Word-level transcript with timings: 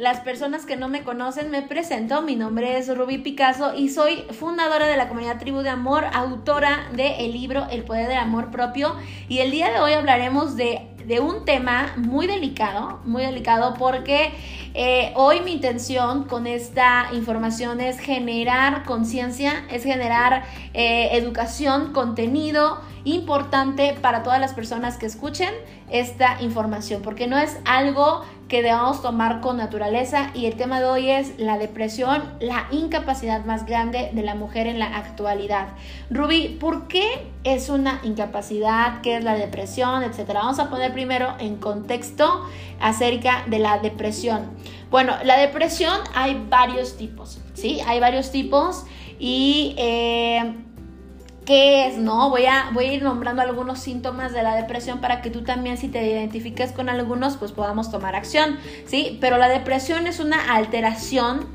Las 0.00 0.20
personas 0.20 0.64
que 0.64 0.76
no 0.76 0.88
me 0.88 1.02
conocen, 1.02 1.50
me 1.50 1.62
presento. 1.62 2.22
Mi 2.22 2.34
nombre 2.34 2.78
es 2.78 2.96
Ruby 2.96 3.18
Picasso 3.18 3.74
y 3.74 3.90
soy 3.90 4.24
fundadora 4.30 4.86
de 4.86 4.96
la 4.96 5.08
comunidad 5.08 5.38
Tribu 5.38 5.58
de 5.58 5.68
Amor, 5.68 6.04
autora 6.14 6.88
del 6.94 7.32
libro 7.32 7.66
El 7.70 7.82
Poder 7.82 8.08
del 8.08 8.16
Amor 8.16 8.50
Propio. 8.50 8.96
Y 9.28 9.38
el 9.40 9.50
día 9.50 9.70
de 9.70 9.78
hoy 9.78 9.92
hablaremos 9.92 10.56
de, 10.56 10.86
un 11.20 11.44
tema 11.44 11.92
muy 11.96 12.26
delicado, 12.26 13.00
muy 13.04 13.22
delicado 13.24 13.74
porque 13.74 14.32
eh, 14.74 15.12
hoy 15.16 15.40
mi 15.40 15.52
intención 15.52 16.24
con 16.24 16.46
esta 16.46 17.08
información 17.12 17.80
es 17.80 17.98
generar 17.98 18.84
conciencia, 18.84 19.64
es 19.70 19.82
generar 19.82 20.44
eh, 20.74 21.08
educación, 21.12 21.92
contenido 21.92 22.80
importante 23.04 23.96
para 24.00 24.22
todas 24.22 24.40
las 24.40 24.52
personas 24.52 24.96
que 24.96 25.06
escuchen 25.06 25.50
esta 25.90 26.40
información, 26.40 27.02
porque 27.02 27.26
no 27.26 27.38
es 27.38 27.58
algo 27.64 28.22
que 28.50 28.62
debamos 28.62 29.00
tomar 29.00 29.40
con 29.40 29.56
naturaleza 29.56 30.32
y 30.34 30.46
el 30.46 30.56
tema 30.56 30.80
de 30.80 30.86
hoy 30.86 31.08
es 31.08 31.38
la 31.38 31.56
depresión, 31.56 32.24
la 32.40 32.66
incapacidad 32.72 33.44
más 33.44 33.64
grande 33.64 34.10
de 34.12 34.22
la 34.22 34.34
mujer 34.34 34.66
en 34.66 34.80
la 34.80 34.96
actualidad. 34.96 35.68
Ruby, 36.10 36.56
¿por 36.60 36.88
qué 36.88 37.28
es 37.44 37.68
una 37.68 38.00
incapacidad? 38.02 39.02
¿Qué 39.02 39.16
es 39.16 39.24
la 39.24 39.34
depresión? 39.34 40.02
Etcétera. 40.02 40.40
Vamos 40.40 40.58
a 40.58 40.68
poner 40.68 40.92
primero 40.92 41.34
en 41.38 41.56
contexto 41.56 42.44
acerca 42.80 43.44
de 43.46 43.58
la 43.58 43.78
depresión. 43.78 44.50
Bueno, 44.90 45.14
la 45.24 45.38
depresión 45.38 45.98
hay 46.14 46.44
varios 46.48 46.96
tipos, 46.96 47.40
¿sí? 47.54 47.80
Hay 47.86 48.00
varios 48.00 48.30
tipos 48.30 48.84
y... 49.18 49.74
Eh, 49.78 50.54
qué 51.50 51.88
es, 51.88 51.98
¿no? 51.98 52.30
Voy 52.30 52.46
a, 52.46 52.70
voy 52.72 52.84
a 52.84 52.92
ir 52.92 53.02
nombrando 53.02 53.42
algunos 53.42 53.80
síntomas 53.80 54.32
de 54.32 54.40
la 54.40 54.54
depresión 54.54 55.00
para 55.00 55.20
que 55.20 55.30
tú 55.30 55.42
también, 55.42 55.78
si 55.78 55.88
te 55.88 56.06
identifiques 56.06 56.70
con 56.70 56.88
algunos, 56.88 57.36
pues 57.38 57.50
podamos 57.50 57.90
tomar 57.90 58.14
acción, 58.14 58.58
¿sí? 58.86 59.18
Pero 59.20 59.36
la 59.36 59.48
depresión 59.48 60.06
es 60.06 60.20
una 60.20 60.54
alteración, 60.54 61.48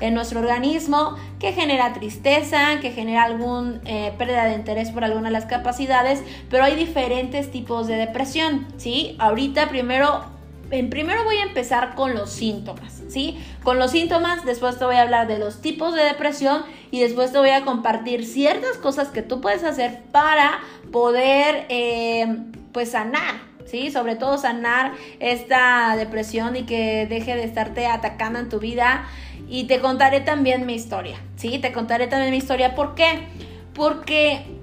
en 0.00 0.12
nuestro 0.12 0.40
organismo 0.40 1.16
que 1.38 1.52
genera 1.52 1.94
tristeza, 1.94 2.80
que 2.82 2.90
genera 2.90 3.24
algún 3.24 3.80
eh, 3.86 4.12
pérdida 4.18 4.44
de 4.44 4.56
interés 4.56 4.90
por 4.90 5.04
alguna 5.04 5.28
de 5.28 5.32
las 5.32 5.46
capacidades, 5.46 6.22
pero 6.50 6.64
hay 6.64 6.76
diferentes 6.76 7.50
tipos 7.50 7.86
de 7.86 7.96
depresión, 7.96 8.66
¿sí? 8.76 9.16
Ahorita 9.18 9.70
primero 9.70 10.33
en 10.70 10.90
primero 10.90 11.24
voy 11.24 11.36
a 11.36 11.44
empezar 11.44 11.94
con 11.94 12.14
los 12.14 12.30
síntomas, 12.30 13.02
¿sí? 13.08 13.38
Con 13.62 13.78
los 13.78 13.90
síntomas, 13.90 14.44
después 14.44 14.78
te 14.78 14.84
voy 14.84 14.96
a 14.96 15.02
hablar 15.02 15.26
de 15.26 15.38
los 15.38 15.60
tipos 15.60 15.94
de 15.94 16.02
depresión 16.02 16.62
y 16.90 17.00
después 17.00 17.32
te 17.32 17.38
voy 17.38 17.50
a 17.50 17.64
compartir 17.64 18.24
ciertas 18.26 18.76
cosas 18.78 19.08
que 19.08 19.22
tú 19.22 19.40
puedes 19.40 19.64
hacer 19.64 20.02
para 20.12 20.60
poder, 20.92 21.66
eh, 21.68 22.26
pues, 22.72 22.90
sanar, 22.90 23.34
¿sí? 23.66 23.90
Sobre 23.90 24.16
todo 24.16 24.38
sanar 24.38 24.92
esta 25.20 25.96
depresión 25.96 26.56
y 26.56 26.64
que 26.64 27.06
deje 27.06 27.36
de 27.36 27.44
estarte 27.44 27.86
atacando 27.86 28.38
en 28.38 28.48
tu 28.48 28.58
vida. 28.58 29.06
Y 29.48 29.64
te 29.64 29.80
contaré 29.80 30.20
también 30.20 30.64
mi 30.66 30.74
historia, 30.74 31.18
¿sí? 31.36 31.58
Te 31.58 31.72
contaré 31.72 32.06
también 32.06 32.30
mi 32.30 32.38
historia. 32.38 32.74
¿Por 32.74 32.94
qué? 32.94 33.28
Porque 33.74 34.53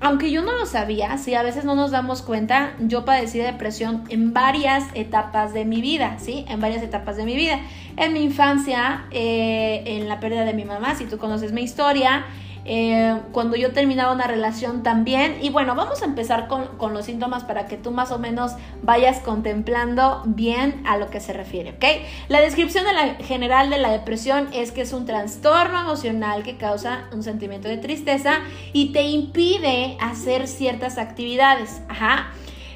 aunque 0.00 0.30
yo 0.30 0.42
no 0.42 0.52
lo 0.52 0.66
sabía, 0.66 1.16
sí, 1.16 1.34
a 1.34 1.42
veces 1.42 1.64
no 1.64 1.74
nos 1.74 1.90
damos 1.90 2.22
cuenta, 2.22 2.74
yo 2.78 3.04
padecí 3.04 3.38
depresión 3.38 4.04
en 4.08 4.34
varias 4.34 4.84
etapas 4.94 5.54
de 5.54 5.64
mi 5.64 5.80
vida, 5.80 6.18
¿sí? 6.18 6.44
En 6.48 6.60
varias 6.60 6.82
etapas 6.82 7.16
de 7.16 7.24
mi 7.24 7.34
vida. 7.34 7.60
En 7.96 8.12
mi 8.12 8.22
infancia, 8.22 9.06
eh, 9.10 9.82
en 9.86 10.08
la 10.08 10.20
pérdida 10.20 10.44
de 10.44 10.52
mi 10.52 10.64
mamá, 10.64 10.94
si 10.96 11.06
tú 11.06 11.16
conoces 11.16 11.52
mi 11.52 11.62
historia, 11.62 12.26
eh, 12.68 13.20
cuando 13.32 13.56
yo 13.56 13.72
terminaba 13.72 14.12
una 14.12 14.26
relación 14.26 14.82
también. 14.82 15.38
Y 15.40 15.50
bueno, 15.50 15.74
vamos 15.74 16.02
a 16.02 16.04
empezar 16.04 16.48
con, 16.48 16.66
con, 16.78 16.92
los 16.92 17.06
síntomas 17.06 17.44
para 17.44 17.66
que 17.66 17.76
tú 17.76 17.92
más 17.92 18.10
o 18.10 18.18
menos 18.18 18.52
vayas 18.82 19.20
contemplando 19.20 20.22
bien 20.26 20.82
a 20.84 20.96
lo 20.96 21.08
que 21.08 21.20
se 21.20 21.32
refiere, 21.32 21.70
¿ok? 21.70 21.84
La 22.28 22.40
descripción 22.40 22.84
de 22.84 22.92
la, 22.92 23.14
general 23.16 23.70
de 23.70 23.78
la 23.78 23.90
depresión 23.90 24.48
es 24.52 24.72
que 24.72 24.82
es 24.82 24.92
un 24.92 25.06
trastorno 25.06 25.80
emocional 25.80 26.42
que 26.42 26.56
causa 26.56 27.04
un 27.12 27.22
sentimiento 27.22 27.68
de 27.68 27.78
tristeza 27.78 28.40
y 28.72 28.92
te 28.92 29.02
impide 29.02 29.96
hacer 30.00 30.48
ciertas 30.48 30.98
actividades. 30.98 31.82
Ajá. 31.88 32.32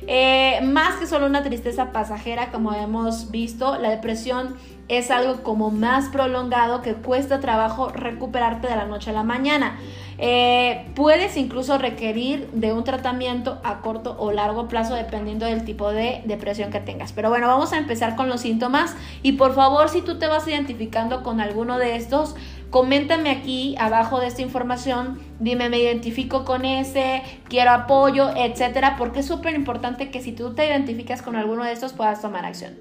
Eh, 0.06 0.60
más 0.62 0.94
que 0.98 1.06
solo 1.06 1.26
una 1.26 1.42
tristeza 1.42 1.92
pasajera, 1.92 2.50
como 2.50 2.72
hemos 2.72 3.30
visto, 3.30 3.78
la 3.78 3.90
depresión 3.90 4.56
es 4.90 5.12
algo 5.12 5.44
como 5.44 5.70
más 5.70 6.08
prolongado 6.08 6.82
que 6.82 6.94
cuesta 6.94 7.38
trabajo 7.38 7.90
recuperarte 7.90 8.66
de 8.66 8.74
la 8.74 8.86
noche 8.86 9.10
a 9.10 9.12
la 9.12 9.22
mañana. 9.22 9.78
Eh, 10.18 10.84
puedes 10.96 11.36
incluso 11.36 11.78
requerir 11.78 12.50
de 12.50 12.72
un 12.72 12.82
tratamiento 12.82 13.60
a 13.62 13.82
corto 13.82 14.16
o 14.18 14.32
largo 14.32 14.66
plazo 14.66 14.94
dependiendo 14.94 15.46
del 15.46 15.64
tipo 15.64 15.92
de 15.92 16.22
depresión 16.26 16.72
que 16.72 16.80
tengas. 16.80 17.12
Pero 17.12 17.30
bueno, 17.30 17.46
vamos 17.46 17.72
a 17.72 17.78
empezar 17.78 18.16
con 18.16 18.28
los 18.28 18.40
síntomas 18.40 18.96
y 19.22 19.32
por 19.32 19.54
favor 19.54 19.88
si 19.88 20.02
tú 20.02 20.18
te 20.18 20.26
vas 20.26 20.46
identificando 20.48 21.22
con 21.22 21.40
alguno 21.40 21.78
de 21.78 21.94
estos, 21.94 22.34
coméntame 22.70 23.30
aquí 23.30 23.76
abajo 23.78 24.18
de 24.18 24.26
esta 24.26 24.42
información, 24.42 25.20
dime 25.38 25.70
me 25.70 25.78
identifico 25.78 26.44
con 26.44 26.64
ese, 26.64 27.22
quiero 27.48 27.70
apoyo, 27.70 28.28
etcétera, 28.36 28.96
porque 28.98 29.20
es 29.20 29.26
súper 29.26 29.54
importante 29.54 30.10
que 30.10 30.20
si 30.20 30.32
tú 30.32 30.52
te 30.52 30.66
identificas 30.66 31.22
con 31.22 31.36
alguno 31.36 31.62
de 31.62 31.72
estos 31.72 31.92
puedas 31.92 32.20
tomar 32.20 32.44
acción. 32.44 32.74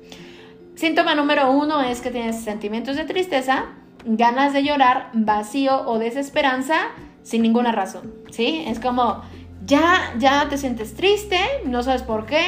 Síntoma 0.80 1.14
número 1.14 1.52
uno 1.52 1.82
es 1.82 2.00
que 2.00 2.10
tienes 2.10 2.42
sentimientos 2.42 2.96
de 2.96 3.04
tristeza, 3.04 3.66
ganas 4.06 4.54
de 4.54 4.64
llorar, 4.64 5.10
vacío 5.12 5.86
o 5.86 6.00
desesperanza 6.00 6.78
sin 7.22 7.42
ninguna 7.42 7.74
razón, 7.74 8.14
¿sí? 8.32 8.64
Es 8.66 8.80
como, 8.80 9.22
ya, 9.66 10.14
ya 10.20 10.48
te 10.48 10.58
sientes 10.58 10.96
triste, 10.96 11.38
no 11.66 11.84
sabes 11.84 12.02
por 12.02 12.26
qué, 12.26 12.46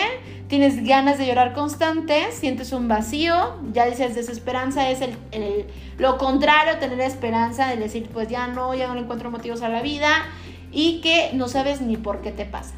tienes 0.47 0.81
ganas 0.85 1.17
de 1.17 1.27
llorar 1.27 1.51
constante, 1.51 2.31
sientes 2.31 2.71
un 2.71 2.87
vacío, 2.87 3.57
ya 3.73 3.85
dices 3.85 4.15
desesperanza 4.15 4.89
es 4.89 5.01
el, 5.01 5.65
lo 5.97 6.17
contrario, 6.17 6.77
tener 6.77 7.01
esperanza 7.01 7.67
de 7.67 7.75
decir, 7.75 8.09
pues 8.13 8.29
ya 8.29 8.47
no, 8.47 8.73
ya 8.73 8.87
no 8.87 8.97
encuentro 8.97 9.29
motivos 9.29 9.61
a 9.61 9.67
la 9.67 9.81
vida 9.81 10.23
y 10.71 11.01
que 11.01 11.31
no 11.33 11.49
sabes 11.49 11.81
ni 11.81 11.97
por 11.97 12.21
qué 12.21 12.31
te 12.31 12.45
pasa. 12.45 12.75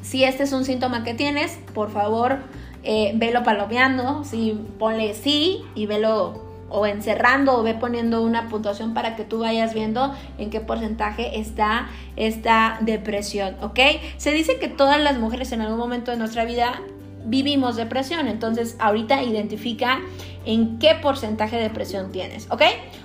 Si 0.00 0.24
este 0.24 0.44
es 0.44 0.54
un 0.54 0.64
síntoma 0.64 1.04
que 1.04 1.12
tienes, 1.12 1.58
por 1.74 1.90
favor, 1.90 2.38
eh, 2.84 3.12
velo 3.14 3.42
palomeando, 3.42 4.24
si 4.24 4.52
ponle 4.78 5.14
sí 5.14 5.62
y 5.74 5.86
velo 5.86 6.42
o 6.68 6.86
encerrando 6.86 7.58
o 7.58 7.62
ve 7.62 7.74
poniendo 7.74 8.22
una 8.22 8.48
puntuación 8.48 8.94
para 8.94 9.14
que 9.14 9.24
tú 9.24 9.40
vayas 9.40 9.74
viendo 9.74 10.12
en 10.38 10.50
qué 10.50 10.60
porcentaje 10.60 11.38
está 11.38 11.88
esta 12.16 12.78
depresión, 12.80 13.56
¿ok? 13.62 13.78
Se 14.16 14.32
dice 14.32 14.58
que 14.58 14.68
todas 14.68 15.00
las 15.00 15.18
mujeres 15.18 15.52
en 15.52 15.60
algún 15.60 15.78
momento 15.78 16.10
de 16.10 16.16
nuestra 16.16 16.44
vida 16.44 16.82
vivimos 17.26 17.76
depresión, 17.76 18.26
entonces 18.26 18.76
ahorita 18.80 19.22
identifica 19.22 20.00
en 20.44 20.78
qué 20.78 20.96
porcentaje 21.00 21.56
de 21.56 21.62
depresión 21.62 22.10
tienes, 22.10 22.48
¿ok? 22.50 22.62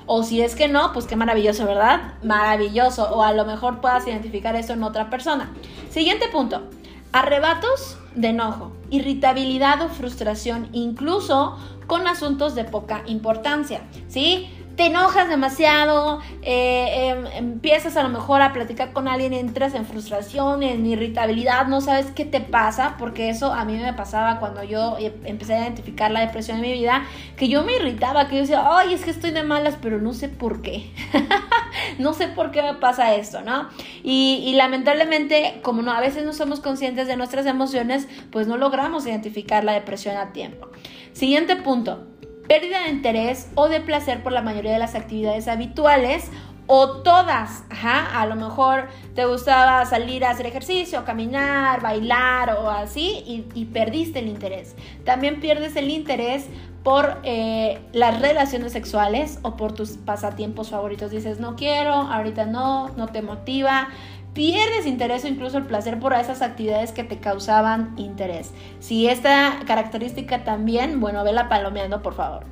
O 0.07 0.24
si 0.24 0.42
es 0.42 0.56
que 0.56 0.68
no, 0.68 0.92
pues 0.92 1.06
qué 1.06 1.15
maravilloso, 1.15 1.65
¿verdad? 1.65 2.15
Maravilloso, 2.24 3.09
o 3.15 3.21
a 3.21 3.33
lo 3.33 3.45
mejor 3.45 3.81
puedas 3.81 4.06
identificar 4.07 4.56
eso 4.56 4.74
en 4.74 4.81
otra 4.81 5.12
persona. 5.12 5.51
Siguiente 5.92 6.27
punto, 6.30 6.63
arrebatos 7.12 7.99
de 8.15 8.29
enojo, 8.29 8.71
irritabilidad 8.89 9.81
o 9.81 9.89
frustración, 9.89 10.69
incluso 10.73 11.57
con 11.88 12.07
asuntos 12.07 12.56
de 12.56 12.63
poca 12.63 13.03
importancia, 13.06 13.81
¿sí? 14.07 14.50
te 14.79 14.85
enojas 14.85 15.27
demasiado, 15.27 16.21
eh, 16.41 17.09
em, 17.09 17.25
empiezas 17.35 17.97
a 17.97 18.03
lo 18.03 18.07
mejor 18.07 18.41
a 18.41 18.53
platicar 18.53 18.94
con 18.94 19.09
alguien, 19.09 19.33
entras 19.33 19.73
en 19.73 19.85
frustración, 19.85 20.63
en 20.63 20.85
irritabilidad, 20.85 21.67
no 21.67 21.81
sabes 21.81 22.11
qué 22.11 22.23
te 22.23 22.39
pasa, 22.39 22.95
porque 22.97 23.29
eso 23.29 23.51
a 23.51 23.65
mí 23.65 23.75
me 23.75 23.91
pasaba 23.91 24.39
cuando 24.39 24.63
yo 24.63 24.95
e, 24.97 25.13
empecé 25.25 25.55
a 25.55 25.63
identificar 25.63 26.12
la 26.12 26.21
depresión 26.21 26.59
en 26.59 26.62
mi 26.62 26.71
vida, 26.71 27.03
que 27.35 27.50
yo 27.50 27.63
me 27.63 27.75
irritaba, 27.75 28.29
que 28.29 28.35
yo 28.35 28.41
decía, 28.44 28.63
ay, 28.71 28.94
es 28.94 29.03
que 29.03 29.12
estoy 29.12 29.31
de 29.31 29.44
malas, 29.44 29.75
pero 29.81 30.00
no 30.00 30.13
sé 30.13 30.29
por 30.29 30.62
qué. 30.62 30.89
no 31.97 32.13
sé 32.13 32.27
por 32.27 32.51
qué 32.51 32.62
me 32.62 32.75
pasa 32.75 33.15
esto, 33.15 33.41
¿no? 33.41 33.69
Y, 34.03 34.44
y 34.45 34.53
lamentablemente, 34.53 35.59
como 35.63 35.81
no, 35.81 35.91
a 35.91 36.01
veces 36.01 36.24
no 36.24 36.33
somos 36.33 36.59
conscientes 36.59 37.07
de 37.07 37.15
nuestras 37.15 37.45
emociones, 37.45 38.07
pues 38.31 38.47
no 38.47 38.57
logramos 38.57 39.06
identificar 39.06 39.63
la 39.63 39.74
depresión 39.74 40.18
a 40.18 40.31
tiempo. 40.31 40.69
Siguiente 41.13 41.56
punto 41.56 42.06
pérdida 42.50 42.81
de 42.81 42.89
interés 42.89 43.47
o 43.53 43.69
de 43.69 43.80
placer 43.80 44.24
por 44.24 44.31
la 44.31 44.41
mayoría 44.41 44.74
de 44.74 44.80
las 44.80 44.95
actividades 44.95 45.47
habituales 45.47 46.31
o 46.71 47.01
todas, 47.01 47.63
ajá, 47.71 48.21
a 48.21 48.27
lo 48.27 48.36
mejor 48.36 48.89
te 49.15 49.25
gustaba 49.25 49.83
salir 49.86 50.24
a 50.24 50.30
hacer 50.31 50.45
ejercicio, 50.45 51.03
caminar, 51.03 51.81
bailar 51.81 52.51
o 52.51 52.69
así 52.69 53.45
y, 53.56 53.65
perdiste 53.65 54.19
el 54.19 54.27
interés. 54.27 54.75
También 55.03 55.39
pierdes 55.39 55.75
el 55.75 55.89
interés 55.89 56.45
por 56.83 57.19
eh, 57.23 57.79
las 57.93 58.21
relaciones 58.21 58.71
sexuales 58.71 59.39
o 59.41 59.55
por 59.57 59.73
tus 59.73 59.91
pasatiempos 59.91 60.69
favoritos. 60.69 61.11
Dices, 61.11 61.39
no 61.39 61.55
quiero, 61.55 61.93
ahorita 61.93 62.45
no, 62.45 62.89
no 62.89 63.07
te 63.07 63.21
motiva. 63.21 63.89
Pierdes 64.33 64.85
interés 64.85 65.25
o 65.25 65.27
incluso 65.27 65.57
el 65.57 65.65
placer 65.65 65.99
por 65.99 66.13
esas 66.13 66.41
actividades 66.41 66.91
que 66.91 67.03
te 67.03 67.19
causaban 67.19 67.93
interés. 67.97 68.51
Si 68.79 69.07
esta 69.07 69.59
característica 69.65 70.43
también, 70.43 70.99
bueno, 70.99 71.23
vela 71.23 71.49
palomeando, 71.49 72.01
por 72.01 72.13
favor. 72.13 72.45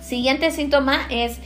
Siguiente 0.00 0.50
síntoma 0.50 0.98
es 1.08 1.40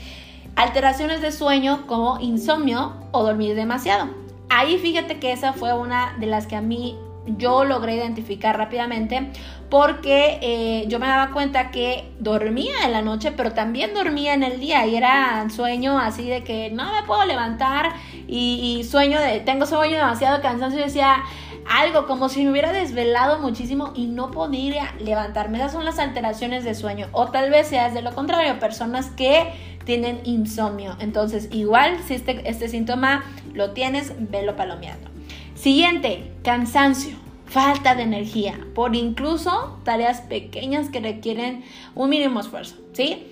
alteraciones 0.56 1.22
de 1.22 1.32
sueño 1.32 1.86
como 1.86 2.18
insomnio 2.20 2.94
o 3.12 3.22
dormir 3.22 3.54
demasiado. 3.54 4.08
Ahí 4.50 4.78
fíjate 4.78 5.18
que 5.18 5.32
esa 5.32 5.52
fue 5.52 5.72
una 5.72 6.16
de 6.18 6.26
las 6.26 6.46
que 6.46 6.56
a 6.56 6.60
mí 6.60 6.96
yo 7.26 7.64
logré 7.64 7.96
identificar 7.96 8.56
rápidamente 8.56 9.30
porque 9.70 10.38
eh, 10.42 10.84
yo 10.88 10.98
me 10.98 11.06
daba 11.06 11.32
cuenta 11.32 11.70
que 11.70 12.12
dormía 12.20 12.84
en 12.84 12.92
la 12.92 13.02
noche, 13.02 13.32
pero 13.32 13.52
también 13.52 13.94
dormía 13.94 14.34
en 14.34 14.42
el 14.42 14.60
día 14.60 14.86
y 14.86 14.94
era 14.94 15.48
sueño 15.50 15.98
así 15.98 16.28
de 16.28 16.44
que 16.44 16.70
no 16.70 16.92
me 16.92 17.02
puedo 17.04 17.24
levantar 17.24 17.92
y, 18.28 18.86
sueño 18.88 19.20
de, 19.20 19.40
tengo 19.40 19.66
sueño 19.66 19.96
demasiado 19.96 20.40
cansancio 20.42 20.80
y 20.80 20.84
decía, 20.84 21.24
algo, 21.68 22.06
como 22.06 22.28
si 22.28 22.44
me 22.44 22.50
hubiera 22.50 22.72
desvelado 22.72 23.38
muchísimo 23.38 23.92
y 23.94 24.06
no 24.06 24.30
podía 24.30 24.94
levantarme. 25.00 25.58
Esas 25.58 25.72
son 25.72 25.84
las 25.84 25.98
alteraciones 25.98 26.62
de 26.62 26.74
sueño. 26.74 27.08
O 27.12 27.28
tal 27.28 27.50
vez 27.50 27.68
seas 27.68 27.94
de 27.94 28.02
lo 28.02 28.14
contrario, 28.14 28.58
personas 28.58 29.06
que 29.10 29.50
tienen 29.84 30.20
insomnio. 30.24 30.96
Entonces, 31.00 31.48
igual 31.52 31.98
si 32.06 32.14
este, 32.14 32.48
este 32.48 32.68
síntoma 32.68 33.24
lo 33.54 33.70
tienes, 33.70 34.12
velo 34.30 34.56
palomeando. 34.56 35.13
Siguiente, 35.54 36.32
cansancio, 36.42 37.16
falta 37.46 37.94
de 37.94 38.02
energía, 38.02 38.58
por 38.74 38.96
incluso 38.96 39.78
tareas 39.84 40.20
pequeñas 40.20 40.88
que 40.88 41.00
requieren 41.00 41.64
un 41.94 42.10
mínimo 42.10 42.40
esfuerzo, 42.40 42.76
¿sí? 42.92 43.26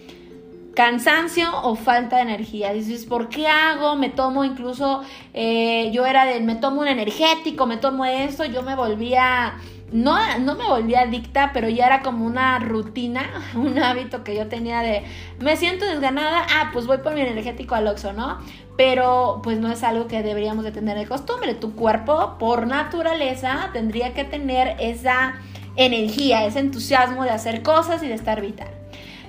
cansancio 0.75 1.49
o 1.63 1.75
falta 1.75 2.17
de 2.17 2.23
energía. 2.23 2.73
Dices, 2.73 3.05
¿por 3.05 3.29
qué 3.29 3.47
hago? 3.47 3.97
Me 3.97 4.09
tomo 4.09 4.45
incluso, 4.45 5.03
eh, 5.35 5.91
yo 5.93 6.07
era 6.07 6.25
de, 6.25 6.41
me 6.41 6.57
tomo 6.57 6.81
un 6.81 6.89
energético, 6.89 7.67
me 7.67 7.77
tomo 7.77 8.05
esto, 8.05 8.45
yo 8.45 8.63
me 8.63 8.75
volvía, 8.75 9.55
no, 9.93 10.17
no 10.39 10.55
me 10.55 10.65
volvía 10.65 11.03
adicta, 11.03 11.51
pero 11.53 11.69
ya 11.69 11.87
era 11.87 12.03
como 12.03 12.25
una 12.25 12.59
rutina, 12.59 13.31
un 13.55 13.79
hábito 13.79 14.25
que 14.25 14.35
yo 14.35 14.49
tenía 14.49 14.81
de, 14.81 15.05
me 15.41 15.57
siento 15.57 15.85
desganada, 15.85 16.47
ah, 16.55 16.71
pues 16.73 16.87
voy 16.87 16.99
por 16.99 17.15
mi 17.15 17.21
energético 17.21 17.75
al 17.75 17.87
Oxxo, 17.89 18.13
¿no? 18.13 18.39
Pero 18.77 19.41
pues 19.43 19.59
no 19.59 19.71
es 19.71 19.83
algo 19.83 20.07
que 20.07 20.23
deberíamos 20.23 20.65
de 20.65 20.73
tener 20.73 20.99
de 20.99 21.07
costumbre. 21.07 21.55
Tu 21.55 21.75
cuerpo, 21.75 22.37
por 22.39 22.67
naturaleza, 22.67 23.71
tendría 23.73 24.15
que 24.15 24.25
tener 24.25 24.77
esa 24.81 25.35
energía, 25.77 26.45
ese 26.45 26.61
entusiasmo 26.61 27.25
de 27.25 27.31
hacer 27.31 27.63
cosas 27.63 28.03
y 28.03 28.09
de 28.09 28.15
estar 28.15 28.41
vital. 28.41 28.69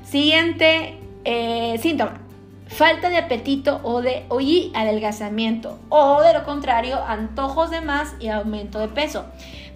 Siguiente 0.03 0.97
eh, 1.25 1.77
síntoma. 1.81 2.19
Falta 2.67 3.09
de 3.09 3.17
apetito 3.17 3.81
o 3.83 4.01
de 4.01 4.25
y 4.39 4.71
adelgazamiento. 4.73 5.79
O 5.89 6.21
de 6.21 6.33
lo 6.33 6.43
contrario, 6.43 6.97
antojos 7.05 7.69
de 7.69 7.81
más 7.81 8.15
y 8.19 8.29
aumento 8.29 8.79
de 8.79 8.87
peso. 8.87 9.25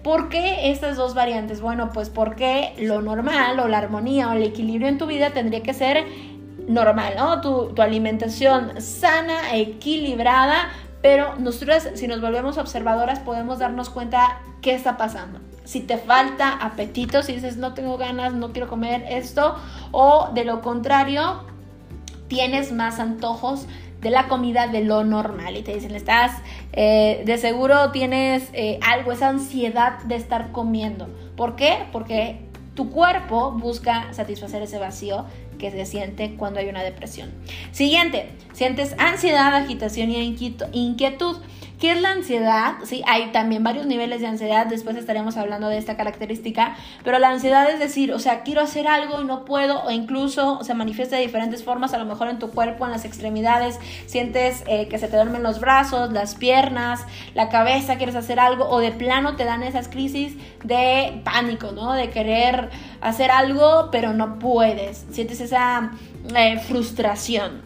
¿Por 0.02 0.28
qué 0.28 0.70
estas 0.70 0.96
dos 0.96 1.14
variantes? 1.14 1.60
Bueno, 1.60 1.90
pues 1.92 2.08
porque 2.08 2.72
lo 2.78 3.02
normal 3.02 3.60
o 3.60 3.68
la 3.68 3.78
armonía 3.78 4.28
o 4.28 4.32
el 4.32 4.42
equilibrio 4.42 4.88
en 4.88 4.98
tu 4.98 5.06
vida 5.06 5.30
tendría 5.30 5.62
que 5.62 5.74
ser 5.74 6.06
normal, 6.68 7.14
¿no? 7.16 7.40
Tu, 7.40 7.74
tu 7.74 7.82
alimentación 7.82 8.80
sana, 8.80 9.56
equilibrada, 9.56 10.70
pero 11.02 11.36
nosotros 11.36 11.88
si 11.94 12.06
nos 12.06 12.20
volvemos 12.20 12.58
observadoras 12.58 13.20
podemos 13.20 13.58
darnos 13.58 13.90
cuenta 13.90 14.40
qué 14.60 14.74
está 14.74 14.96
pasando. 14.96 15.40
Si 15.64 15.80
te 15.80 15.98
falta 15.98 16.52
apetito, 16.52 17.22
si 17.22 17.34
dices 17.34 17.56
no 17.56 17.74
tengo 17.74 17.98
ganas, 17.98 18.32
no 18.34 18.52
quiero 18.52 18.68
comer 18.68 19.04
esto, 19.08 19.56
o 19.90 20.30
de 20.34 20.44
lo 20.44 20.62
contrario, 20.62 21.44
tienes 22.28 22.72
más 22.72 22.98
antojos 23.00 23.66
de 24.00 24.10
la 24.10 24.28
comida 24.28 24.68
de 24.68 24.82
lo 24.84 25.04
normal 25.04 25.56
y 25.56 25.62
te 25.62 25.74
dicen, 25.74 25.94
estás, 25.94 26.32
eh, 26.72 27.22
de 27.26 27.38
seguro 27.38 27.90
tienes 27.90 28.48
eh, 28.52 28.78
algo, 28.86 29.12
esa 29.12 29.28
ansiedad 29.28 29.98
de 30.04 30.16
estar 30.16 30.52
comiendo. 30.52 31.08
¿Por 31.36 31.56
qué? 31.56 31.86
Porque 31.92 32.40
tu 32.74 32.90
cuerpo 32.90 33.50
busca 33.52 34.12
satisfacer 34.12 34.62
ese 34.62 34.78
vacío 34.78 35.24
que 35.58 35.70
se 35.70 35.84
siente 35.86 36.34
cuando 36.36 36.60
hay 36.60 36.68
una 36.68 36.82
depresión. 36.82 37.30
Siguiente, 37.72 38.28
sientes 38.52 38.94
ansiedad, 38.98 39.54
agitación 39.54 40.10
y 40.10 40.46
inquietud. 40.72 41.36
¿Qué 41.78 41.92
es 41.92 42.00
la 42.02 42.10
ansiedad? 42.10 42.74
Sí, 42.82 43.04
hay 43.06 43.30
también 43.30 43.62
varios 43.62 43.86
niveles 43.86 44.20
de 44.20 44.26
ansiedad, 44.26 44.66
después 44.66 44.96
estaremos 44.96 45.36
hablando 45.36 45.68
de 45.68 45.78
esta 45.78 45.96
característica, 45.96 46.76
pero 47.04 47.20
la 47.20 47.28
ansiedad 47.28 47.70
es 47.70 47.78
decir, 47.78 48.12
o 48.12 48.18
sea, 48.18 48.42
quiero 48.42 48.62
hacer 48.62 48.88
algo 48.88 49.20
y 49.20 49.24
no 49.24 49.44
puedo, 49.44 49.84
o 49.84 49.92
incluso 49.92 50.64
se 50.64 50.74
manifiesta 50.74 51.14
de 51.14 51.22
diferentes 51.22 51.62
formas, 51.62 51.94
a 51.94 51.98
lo 51.98 52.04
mejor 52.04 52.30
en 52.30 52.40
tu 52.40 52.50
cuerpo, 52.50 52.84
en 52.84 52.90
las 52.90 53.04
extremidades, 53.04 53.78
sientes 54.06 54.64
eh, 54.66 54.88
que 54.88 54.98
se 54.98 55.06
te 55.06 55.14
duermen 55.14 55.44
los 55.44 55.60
brazos, 55.60 56.12
las 56.12 56.34
piernas, 56.34 57.06
la 57.34 57.48
cabeza, 57.48 57.96
quieres 57.96 58.16
hacer 58.16 58.40
algo, 58.40 58.68
o 58.68 58.80
de 58.80 58.90
plano 58.90 59.36
te 59.36 59.44
dan 59.44 59.62
esas 59.62 59.86
crisis 59.86 60.36
de 60.64 61.20
pánico, 61.22 61.70
¿no? 61.70 61.92
De 61.92 62.10
querer 62.10 62.70
hacer 63.00 63.30
algo, 63.30 63.90
pero 63.92 64.12
no 64.14 64.40
puedes, 64.40 65.06
sientes 65.12 65.40
esa 65.40 65.92
eh, 66.34 66.58
frustración. 66.58 67.62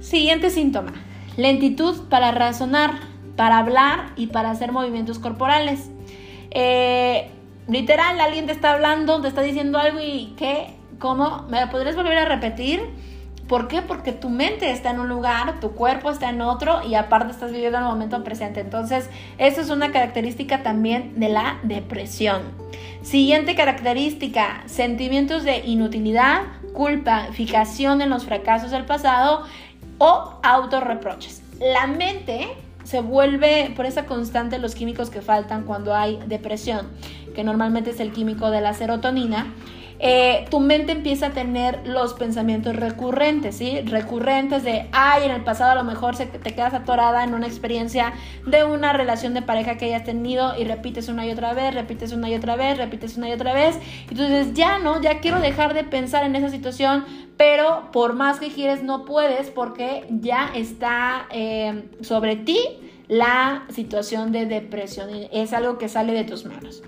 Siguiente 0.00 0.48
síntoma 0.48 1.11
Lentitud 1.36 2.08
para 2.08 2.30
razonar, 2.32 2.92
para 3.36 3.58
hablar 3.58 4.12
y 4.16 4.28
para 4.28 4.50
hacer 4.50 4.72
movimientos 4.72 5.18
corporales. 5.18 5.90
Eh, 6.50 7.30
literal, 7.68 8.20
alguien 8.20 8.46
te 8.46 8.52
está 8.52 8.72
hablando, 8.72 9.20
te 9.20 9.28
está 9.28 9.42
diciendo 9.42 9.78
algo 9.78 10.00
y 10.00 10.34
¿qué? 10.36 10.74
¿Cómo? 10.98 11.46
¿Me 11.48 11.66
podrías 11.68 11.96
volver 11.96 12.18
a 12.18 12.24
repetir? 12.26 12.80
¿Por 13.48 13.68
qué? 13.68 13.82
Porque 13.82 14.12
tu 14.12 14.30
mente 14.30 14.70
está 14.70 14.90
en 14.90 15.00
un 15.00 15.08
lugar, 15.08 15.60
tu 15.60 15.72
cuerpo 15.72 16.10
está 16.10 16.30
en 16.30 16.40
otro 16.40 16.82
y 16.88 16.94
aparte 16.94 17.32
estás 17.32 17.52
viviendo 17.52 17.78
el 17.78 17.84
momento 17.84 18.22
presente. 18.24 18.60
Entonces, 18.60 19.10
eso 19.36 19.60
es 19.60 19.68
una 19.70 19.90
característica 19.90 20.62
también 20.62 21.18
de 21.18 21.28
la 21.28 21.58
depresión. 21.62 22.42
Siguiente 23.02 23.54
característica, 23.54 24.62
sentimientos 24.66 25.42
de 25.42 25.58
inutilidad, 25.66 26.42
culpa, 26.72 27.26
fijación 27.32 28.00
en 28.00 28.10
los 28.10 28.24
fracasos 28.24 28.70
del 28.70 28.84
pasado 28.84 29.44
o 30.02 30.40
autorreproches. 30.42 31.42
La 31.60 31.86
mente 31.86 32.48
se 32.82 33.00
vuelve 33.00 33.72
por 33.76 33.86
esa 33.86 34.04
constante 34.04 34.58
los 34.58 34.74
químicos 34.74 35.10
que 35.10 35.22
faltan 35.22 35.62
cuando 35.62 35.94
hay 35.94 36.18
depresión, 36.26 36.88
que 37.36 37.44
normalmente 37.44 37.90
es 37.90 38.00
el 38.00 38.10
químico 38.10 38.50
de 38.50 38.60
la 38.60 38.74
serotonina 38.74 39.46
eh, 40.04 40.46
tu 40.50 40.58
mente 40.58 40.90
empieza 40.90 41.26
a 41.26 41.30
tener 41.30 41.86
los 41.86 42.14
pensamientos 42.14 42.74
recurrentes, 42.74 43.56
¿sí? 43.56 43.82
Recurrentes 43.82 44.64
de, 44.64 44.88
ay, 44.90 45.26
en 45.26 45.30
el 45.30 45.44
pasado 45.44 45.70
a 45.70 45.74
lo 45.76 45.84
mejor 45.84 46.16
se, 46.16 46.26
te 46.26 46.54
quedas 46.56 46.74
atorada 46.74 47.22
en 47.22 47.34
una 47.34 47.46
experiencia 47.46 48.12
de 48.44 48.64
una 48.64 48.92
relación 48.92 49.32
de 49.32 49.42
pareja 49.42 49.76
que 49.76 49.84
hayas 49.84 50.02
tenido 50.02 50.58
y 50.58 50.64
repites 50.64 51.08
una 51.08 51.24
y 51.24 51.30
otra 51.30 51.54
vez, 51.54 51.72
repites 51.72 52.10
una 52.12 52.28
y 52.28 52.34
otra 52.34 52.56
vez, 52.56 52.78
repites 52.78 53.16
una 53.16 53.28
y 53.28 53.32
otra 53.32 53.54
vez. 53.54 53.78
Y 54.10 54.16
tú 54.16 54.22
dices, 54.22 54.54
ya 54.54 54.80
no, 54.80 55.00
ya 55.00 55.20
quiero 55.20 55.38
dejar 55.38 55.72
de 55.72 55.84
pensar 55.84 56.24
en 56.24 56.34
esa 56.34 56.48
situación, 56.48 57.04
pero 57.36 57.90
por 57.92 58.14
más 58.14 58.38
que 58.38 58.52
quieres 58.52 58.82
no 58.82 59.04
puedes 59.04 59.50
porque 59.50 60.06
ya 60.10 60.50
está 60.54 61.26
eh, 61.30 61.88
sobre 62.00 62.36
ti 62.36 62.58
la 63.08 63.64
situación 63.70 64.32
de 64.32 64.46
depresión. 64.46 65.08
Es 65.32 65.52
algo 65.52 65.78
que 65.78 65.88
sale 65.88 66.12
de 66.12 66.24
tus 66.24 66.44
manos. 66.44 66.82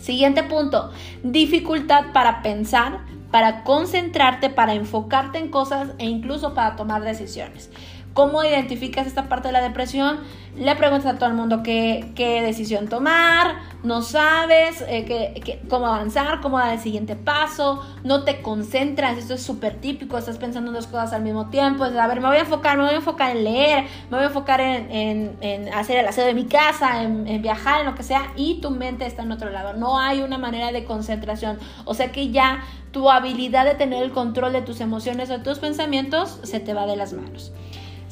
Siguiente 0.00 0.42
punto, 0.42 0.90
dificultad 1.22 2.12
para 2.12 2.42
pensar, 2.42 3.06
para 3.30 3.64
concentrarte, 3.64 4.50
para 4.50 4.74
enfocarte 4.74 5.38
en 5.38 5.48
cosas 5.48 5.90
e 5.98 6.06
incluso 6.06 6.54
para 6.54 6.76
tomar 6.76 7.02
decisiones. 7.02 7.70
¿Cómo 8.14 8.44
identificas 8.44 9.08
esta 9.08 9.28
parte 9.28 9.48
de 9.48 9.52
la 9.52 9.60
depresión? 9.60 10.20
Le 10.56 10.76
preguntas 10.76 11.12
a 11.12 11.18
todo 11.18 11.28
el 11.28 11.34
mundo 11.34 11.64
qué, 11.64 12.12
decisión 12.46 12.86
tomar, 12.86 13.56
no 13.82 14.02
sabes 14.02 14.84
eh, 14.86 15.60
cómo 15.68 15.86
avanzar, 15.86 16.40
cómo 16.40 16.58
dar 16.58 16.74
el 16.74 16.78
siguiente 16.78 17.16
paso, 17.16 17.82
no 18.04 18.22
te 18.22 18.40
concentras, 18.40 19.18
esto 19.18 19.34
es 19.34 19.42
súper 19.42 19.80
típico, 19.80 20.16
estás 20.16 20.38
pensando 20.38 20.70
en 20.70 20.76
dos 20.76 20.86
cosas 20.86 21.12
al 21.12 21.22
mismo 21.22 21.50
tiempo, 21.50 21.82
a 21.82 22.06
ver, 22.06 22.20
me 22.20 22.28
voy 22.28 22.36
a 22.36 22.42
enfocar, 22.42 22.76
me 22.76 22.84
voy 22.84 22.92
a 22.92 22.96
enfocar 22.98 23.36
en 23.36 23.42
leer, 23.42 23.84
me 24.10 24.16
voy 24.16 24.22
a 24.22 24.28
enfocar 24.28 24.60
en, 24.60 25.68
hacer 25.74 25.98
el 25.98 26.06
aseo 26.06 26.24
de 26.24 26.34
mi 26.34 26.44
casa, 26.44 27.02
en, 27.02 27.26
en 27.26 27.42
viajar, 27.42 27.80
en 27.80 27.86
lo 27.86 27.96
que 27.96 28.04
sea, 28.04 28.32
y 28.36 28.60
tu 28.60 28.70
mente 28.70 29.06
está 29.06 29.24
en 29.24 29.32
otro 29.32 29.50
lado, 29.50 29.72
no 29.72 29.98
hay 29.98 30.22
una 30.22 30.38
manera 30.38 30.70
de 30.70 30.84
concentración, 30.84 31.58
o 31.84 31.94
sea 31.94 32.12
que 32.12 32.30
ya 32.30 32.62
tu 32.92 33.10
habilidad 33.10 33.64
de 33.64 33.74
tener 33.74 34.04
el 34.04 34.12
control 34.12 34.52
de 34.52 34.62
tus 34.62 34.80
emociones 34.80 35.28
o 35.30 35.32
de 35.32 35.40
tus 35.40 35.58
pensamientos 35.58 36.38
se 36.44 36.60
te 36.60 36.74
va 36.74 36.86
de 36.86 36.94
las 36.94 37.12
manos. 37.12 37.52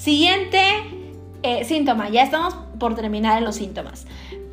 Siguiente 0.02 0.60
eh, 1.44 1.64
síntoma, 1.64 2.08
ya 2.08 2.24
estamos 2.24 2.56
por 2.80 2.96
terminar 2.96 3.38
en 3.38 3.44
los 3.44 3.54
síntomas. 3.54 4.04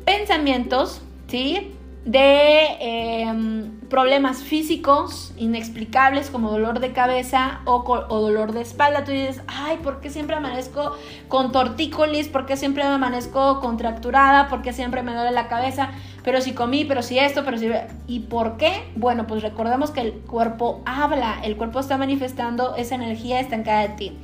Pensamientos, 0.04 1.02
¿sí? 1.26 1.72
de 2.04 2.66
em, 2.80 3.80
problemas 3.90 4.42
físicos 4.42 5.34
inexplicables 5.36 6.30
como 6.30 6.50
dolor 6.50 6.80
de 6.80 6.92
cabeza 6.92 7.60
o, 7.66 7.82
dolor 8.08 8.52
de 8.52 8.62
espalda. 8.62 9.04
Tú 9.04 9.10
dices, 9.10 9.42
ay, 9.46 9.78
¿por 9.82 10.00
qué 10.00 10.08
siempre 10.08 10.36
amanezco 10.36 10.96
con 11.28 11.52
tortícolis? 11.52 12.28
¿Por 12.28 12.46
qué 12.46 12.56
siempre 12.56 12.84
amanezco 12.84 13.60
contracturada? 13.60 14.48
¿Por 14.48 14.62
qué 14.62 14.72
siempre 14.72 15.02
me 15.02 15.14
duele 15.14 15.32
la 15.32 15.48
cabeza? 15.48 15.90
Pero 16.22 16.40
si 16.40 16.52
comí, 16.52 16.84
pero 16.84 17.02
si 17.02 17.18
esto, 17.18 17.44
pero 17.44 17.58
si... 17.58 17.68
¿Y 18.06 18.20
por 18.20 18.56
qué? 18.56 18.84
Bueno, 18.96 19.26
pues 19.26 19.42
recordemos 19.42 19.90
que 19.90 20.00
el 20.00 20.12
cuerpo 20.12 20.80
habla, 20.86 21.40
el 21.42 21.56
cuerpo 21.56 21.80
está 21.80 21.98
manifestando 21.98 22.76
esa 22.76 22.94
energía 22.94 23.40
estancada 23.40 23.82
de 23.82 23.88
ti. 23.90 24.18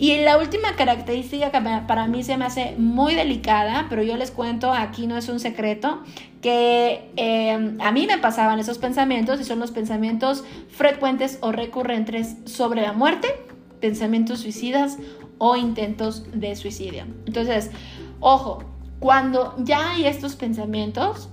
Y 0.00 0.16
la 0.16 0.38
última 0.38 0.76
característica 0.76 1.50
que 1.50 1.60
para 1.86 2.06
mí 2.06 2.22
se 2.22 2.38
me 2.38 2.46
hace 2.46 2.74
muy 2.78 3.14
delicada, 3.14 3.84
pero 3.90 4.02
yo 4.02 4.16
les 4.16 4.30
cuento, 4.30 4.72
aquí 4.72 5.06
no 5.06 5.18
es 5.18 5.28
un 5.28 5.40
secreto, 5.40 6.02
que 6.40 7.10
eh, 7.16 7.76
a 7.78 7.92
mí 7.92 8.06
me 8.06 8.16
pasaban 8.16 8.58
esos 8.58 8.78
pensamientos 8.78 9.42
y 9.42 9.44
son 9.44 9.58
los 9.58 9.72
pensamientos 9.72 10.42
frecuentes 10.70 11.36
o 11.42 11.52
recurrentes 11.52 12.36
sobre 12.46 12.80
la 12.80 12.94
muerte, 12.94 13.28
pensamientos 13.78 14.40
suicidas 14.40 14.96
o 15.36 15.56
intentos 15.56 16.24
de 16.32 16.56
suicidio. 16.56 17.04
Entonces, 17.26 17.70
ojo, 18.20 18.64
cuando 19.00 19.54
ya 19.58 19.90
hay 19.90 20.06
estos 20.06 20.34
pensamientos, 20.34 21.28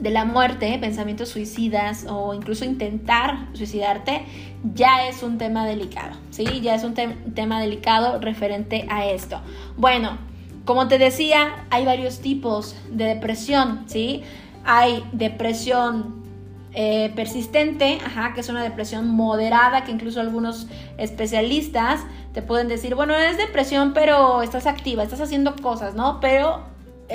de 0.00 0.10
la 0.10 0.24
muerte, 0.24 0.76
pensamientos 0.78 1.30
suicidas 1.30 2.06
o 2.08 2.34
incluso 2.34 2.64
intentar 2.64 3.48
suicidarte, 3.54 4.22
ya 4.74 5.08
es 5.08 5.22
un 5.22 5.38
tema 5.38 5.66
delicado, 5.66 6.16
¿sí? 6.30 6.60
Ya 6.60 6.74
es 6.74 6.84
un 6.84 6.94
tema 6.94 7.60
delicado 7.60 8.20
referente 8.20 8.86
a 8.90 9.06
esto. 9.06 9.40
Bueno, 9.76 10.18
como 10.64 10.88
te 10.88 10.98
decía, 10.98 11.66
hay 11.70 11.84
varios 11.84 12.20
tipos 12.20 12.76
de 12.90 13.04
depresión, 13.04 13.84
¿sí? 13.86 14.22
Hay 14.64 15.02
depresión 15.12 16.22
eh, 16.74 17.10
persistente, 17.16 17.98
ajá, 18.04 18.34
que 18.34 18.40
es 18.40 18.48
una 18.50 18.62
depresión 18.62 19.08
moderada, 19.08 19.84
que 19.84 19.92
incluso 19.92 20.20
algunos 20.20 20.66
especialistas 20.98 22.00
te 22.34 22.42
pueden 22.42 22.68
decir, 22.68 22.94
bueno, 22.94 23.14
es 23.14 23.38
depresión, 23.38 23.94
pero 23.94 24.42
estás 24.42 24.66
activa, 24.66 25.02
estás 25.02 25.22
haciendo 25.22 25.56
cosas, 25.56 25.94
¿no? 25.94 26.20
Pero 26.20 26.64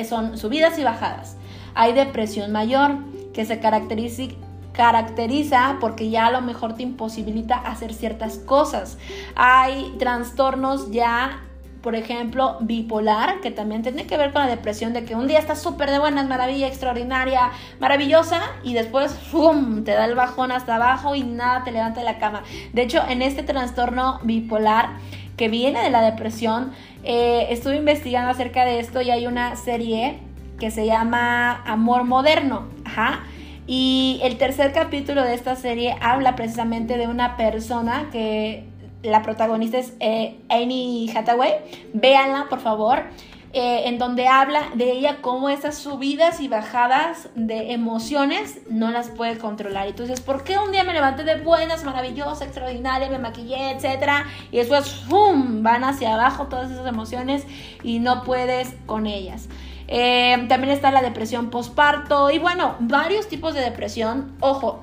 son 0.07 0.37
subidas 0.37 0.79
y 0.79 0.83
bajadas. 0.83 1.37
Hay 1.75 1.93
depresión 1.93 2.51
mayor, 2.51 2.97
que 3.33 3.45
se 3.45 3.59
caracteriza 3.59 5.77
porque 5.79 6.09
ya 6.09 6.27
a 6.27 6.31
lo 6.31 6.41
mejor 6.41 6.75
te 6.75 6.83
imposibilita 6.83 7.55
hacer 7.55 7.93
ciertas 7.93 8.37
cosas. 8.37 8.97
Hay 9.35 9.95
trastornos 9.97 10.91
ya 10.91 11.41
por 11.81 11.95
ejemplo, 11.95 12.57
bipolar, 12.61 13.41
que 13.41 13.49
también 13.49 13.81
tiene 13.81 14.05
que 14.05 14.15
ver 14.15 14.31
con 14.31 14.43
la 14.43 14.47
depresión, 14.47 14.93
de 14.93 15.03
que 15.03 15.15
un 15.15 15.27
día 15.27 15.39
estás 15.39 15.61
súper 15.61 15.89
de 15.89 15.97
buenas, 15.97 16.27
maravilla, 16.27 16.67
extraordinaria, 16.67 17.51
maravillosa, 17.79 18.39
y 18.63 18.73
después, 18.73 19.13
¡fum!, 19.13 19.83
te 19.83 19.91
da 19.91 20.05
el 20.05 20.15
bajón 20.15 20.51
hasta 20.51 20.75
abajo 20.75 21.15
y 21.15 21.23
nada 21.23 21.63
te 21.63 21.71
levanta 21.71 22.01
de 22.01 22.05
la 22.05 22.19
cama. 22.19 22.43
De 22.73 22.83
hecho, 22.83 23.01
en 23.09 23.21
este 23.21 23.41
trastorno 23.41 24.19
bipolar, 24.23 24.89
que 25.37 25.49
viene 25.49 25.81
de 25.81 25.89
la 25.89 26.03
depresión, 26.03 26.71
eh, 27.03 27.47
estuve 27.49 27.77
investigando 27.77 28.29
acerca 28.29 28.63
de 28.63 28.79
esto 28.79 29.01
y 29.01 29.09
hay 29.09 29.25
una 29.25 29.55
serie 29.55 30.19
que 30.61 30.69
se 30.69 30.85
llama 30.85 31.63
Amor 31.65 32.03
Moderno. 32.03 32.67
Ajá. 32.85 33.21
Y 33.65 34.19
el 34.21 34.37
tercer 34.37 34.73
capítulo 34.73 35.23
de 35.23 35.33
esta 35.33 35.55
serie 35.55 35.95
habla 36.01 36.35
precisamente 36.35 36.99
de 36.99 37.07
una 37.07 37.35
persona 37.35 38.09
que 38.11 38.65
la 39.01 39.23
protagonista 39.23 39.79
es 39.79 39.93
eh, 39.99 40.37
Annie 40.49 41.11
Hathaway. 41.17 41.53
Véanla, 41.93 42.45
por 42.47 42.59
favor. 42.59 43.05
Eh, 43.53 43.89
en 43.89 43.97
donde 43.97 44.27
habla 44.27 44.69
de 44.75 44.91
ella 44.91 45.17
cómo 45.21 45.49
esas 45.49 45.77
subidas 45.77 46.39
y 46.39 46.47
bajadas 46.47 47.27
de 47.35 47.73
emociones 47.73 48.59
no 48.69 48.91
las 48.91 49.09
puede 49.09 49.39
controlar. 49.39 49.87
Entonces, 49.87 50.21
¿por 50.21 50.43
qué 50.43 50.57
un 50.59 50.71
día 50.71 50.83
me 50.83 50.93
levanté 50.93 51.23
de 51.23 51.41
buenas, 51.41 51.83
maravillosa, 51.83 52.45
extraordinaria, 52.45 53.09
me 53.09 53.17
maquillé, 53.17 53.71
etcétera, 53.71 54.25
y 54.51 54.57
después 54.57 54.89
¡fum! 55.09 55.63
van 55.63 55.83
hacia 55.83 56.13
abajo 56.13 56.47
todas 56.47 56.71
esas 56.71 56.87
emociones 56.87 57.45
y 57.83 57.99
no 57.99 58.23
puedes 58.23 58.73
con 58.85 59.05
ellas? 59.05 59.49
Eh, 59.93 60.45
también 60.47 60.71
está 60.71 60.89
la 60.89 61.01
depresión 61.01 61.49
postparto 61.49 62.31
y 62.31 62.39
bueno, 62.39 62.77
varios 62.79 63.27
tipos 63.27 63.53
de 63.53 63.59
depresión. 63.59 64.31
Ojo, 64.39 64.81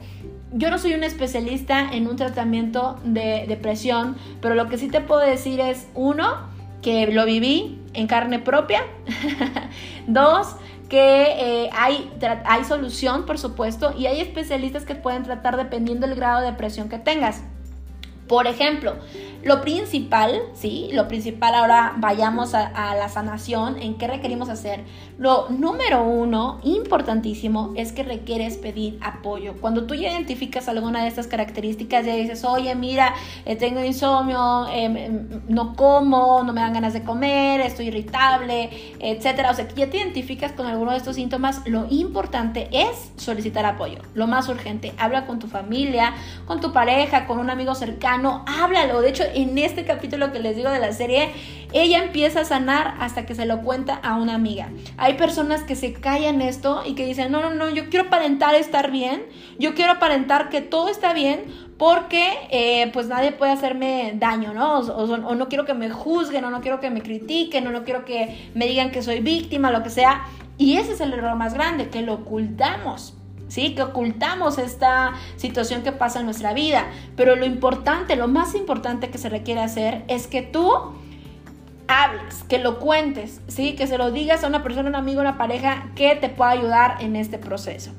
yo 0.52 0.70
no 0.70 0.76
soy 0.76 0.92
un 0.92 1.02
especialista 1.02 1.80
en 1.92 2.06
un 2.06 2.16
tratamiento 2.16 3.00
de 3.04 3.46
depresión, 3.48 4.16
pero 4.42 4.54
lo 4.54 4.68
que 4.68 4.76
sí 4.76 4.88
te 4.88 5.00
puedo 5.00 5.22
decir 5.22 5.60
es, 5.60 5.88
uno, 5.94 6.36
que 6.82 7.06
lo 7.06 7.24
viví 7.24 7.80
en 7.94 8.06
carne 8.06 8.38
propia. 8.38 8.82
Dos, 10.06 10.56
que 10.90 10.98
eh, 11.38 11.70
hay, 11.72 12.10
hay 12.44 12.64
solución, 12.64 13.24
por 13.24 13.38
supuesto, 13.38 13.94
y 13.96 14.06
hay 14.06 14.20
especialistas 14.20 14.84
que 14.84 14.94
pueden 14.94 15.22
tratar 15.22 15.56
dependiendo 15.56 16.06
del 16.06 16.16
grado 16.16 16.40
de 16.40 16.50
depresión 16.50 16.90
que 16.90 16.98
tengas. 16.98 17.42
Por 18.28 18.46
ejemplo, 18.46 18.96
lo 19.42 19.60
principal, 19.60 20.42
¿sí? 20.54 20.90
Lo 20.92 21.06
principal 21.06 21.54
ahora 21.54 21.94
vayamos 21.96 22.54
a, 22.54 22.94
la 22.96 23.08
sanación, 23.08 23.80
¿en 23.80 23.96
qué 23.96 24.08
requerimos 24.08 24.48
hacer? 24.48 24.84
Lo 25.16 25.48
número 25.48 26.02
uno, 26.02 26.60
importantísimo, 26.64 27.72
es 27.76 27.92
que 27.92 28.02
requieres 28.02 28.56
pedir 28.56 28.98
apoyo. 29.00 29.54
Cuando 29.60 29.86
tú 29.86 29.94
ya 29.94 30.10
identificas 30.10 30.68
alguna 30.68 31.02
de 31.02 31.08
estas 31.08 31.28
características, 31.28 32.04
ya 32.04 32.14
dices, 32.14 32.44
oye, 32.44 32.74
mira, 32.74 33.14
eh, 33.44 33.54
tengo 33.54 33.82
insomnio, 33.82 34.66
em, 34.72 35.28
no 35.48 35.76
como, 35.76 36.42
no 36.42 36.52
me 36.52 36.60
dan 36.60 36.72
ganas 36.72 36.92
de 36.92 37.02
comer, 37.04 37.60
estoy 37.60 37.86
irritable, 37.88 38.70
etcétera. 38.98 39.52
O 39.52 39.54
sea, 39.54 39.68
que 39.68 39.74
ya 39.74 39.88
te 39.88 39.98
identificas 39.98 40.52
con 40.52 40.66
alguno 40.66 40.90
de 40.90 40.96
estos 40.96 41.14
síntomas, 41.14 41.62
lo 41.64 41.86
importante 41.90 42.68
es 42.72 43.12
solicitar 43.16 43.64
apoyo. 43.64 44.00
Lo 44.14 44.26
más 44.26 44.48
urgente, 44.48 44.94
habla 44.98 45.26
con 45.26 45.38
tu 45.38 45.46
familia, 45.46 46.12
con 46.44 46.60
tu 46.60 46.72
pareja, 46.72 47.26
con 47.26 47.38
un 47.38 47.50
amigo 47.50 47.74
cercano, 47.76 48.17
háblalo. 48.46 49.00
De 49.00 49.10
hecho, 49.10 49.24
en 49.34 49.56
este 49.58 49.84
capítulo 49.84 50.32
que 50.32 50.38
les 50.38 50.56
digo 50.56 50.70
de 50.70 50.78
la 50.78 50.92
serie, 50.92 51.30
ella 51.72 52.02
empieza 52.02 52.40
a 52.40 52.44
sanar 52.44 52.94
hasta 53.00 53.26
que 53.26 53.34
se 53.34 53.44
lo 53.44 53.62
cuenta 53.62 53.94
a 53.94 54.16
una 54.16 54.34
amiga. 54.34 54.70
Hay 54.96 55.14
personas 55.14 55.62
que 55.62 55.76
se 55.76 55.92
callan 55.92 56.40
esto 56.40 56.82
y 56.86 56.94
que 56.94 57.06
dicen, 57.06 57.30
no, 57.30 57.40
no, 57.40 57.50
no, 57.50 57.70
yo 57.70 57.88
quiero 57.90 58.06
aparentar 58.06 58.54
estar 58.54 58.90
bien, 58.90 59.22
yo 59.58 59.74
quiero 59.74 59.92
aparentar 59.92 60.48
que 60.48 60.60
todo 60.60 60.88
está 60.88 61.12
bien 61.12 61.44
porque 61.78 62.26
eh, 62.50 62.90
pues 62.92 63.06
nadie 63.06 63.32
puede 63.32 63.52
hacerme 63.52 64.14
daño, 64.16 64.52
¿no? 64.52 64.80
O, 64.80 65.04
o, 65.04 65.34
no 65.34 65.48
quiero 65.48 65.64
que 65.64 65.74
me 65.74 65.90
juzguen, 65.90 66.44
o 66.44 66.50
no 66.50 66.60
quiero 66.60 66.80
que 66.80 66.90
me 66.90 67.02
critiquen, 67.02 67.66
o 67.66 67.70
no 67.70 67.84
quiero 67.84 68.04
que 68.04 68.50
me 68.54 68.66
digan 68.66 68.90
que 68.90 69.02
soy 69.02 69.20
víctima, 69.20 69.70
lo 69.70 69.82
que 69.82 69.90
sea. 69.90 70.24
Y 70.56 70.76
ese 70.76 70.92
es 70.92 71.00
el 71.00 71.12
error 71.12 71.36
más 71.36 71.54
grande, 71.54 71.88
que 71.88 72.02
lo 72.02 72.14
ocultamos. 72.14 73.17
¿Sí? 73.48 73.74
Que 73.74 73.82
ocultamos 73.82 74.58
esta 74.58 75.14
situación 75.36 75.82
que 75.82 75.92
pasa 75.92 76.20
en 76.20 76.26
nuestra 76.26 76.52
vida. 76.52 76.86
Pero 77.16 77.36
lo 77.36 77.44
importante, 77.44 78.16
lo 78.16 78.28
más 78.28 78.54
importante 78.54 79.10
que 79.10 79.18
se 79.18 79.28
requiere 79.28 79.60
hacer 79.60 80.04
es 80.08 80.26
que 80.26 80.42
tú 80.42 80.70
hables, 81.88 82.44
que 82.44 82.58
lo 82.58 82.78
cuentes, 82.78 83.40
¿sí? 83.48 83.74
Que 83.74 83.86
se 83.86 83.98
lo 83.98 84.10
digas 84.10 84.44
a 84.44 84.46
una 84.46 84.62
persona, 84.62 84.88
un 84.88 84.94
amigo, 84.94 85.20
una 85.20 85.38
pareja 85.38 85.90
que 85.96 86.14
te 86.16 86.28
pueda 86.28 86.50
ayudar 86.50 86.96
en 87.00 87.16
este 87.16 87.38
proceso. 87.38 87.92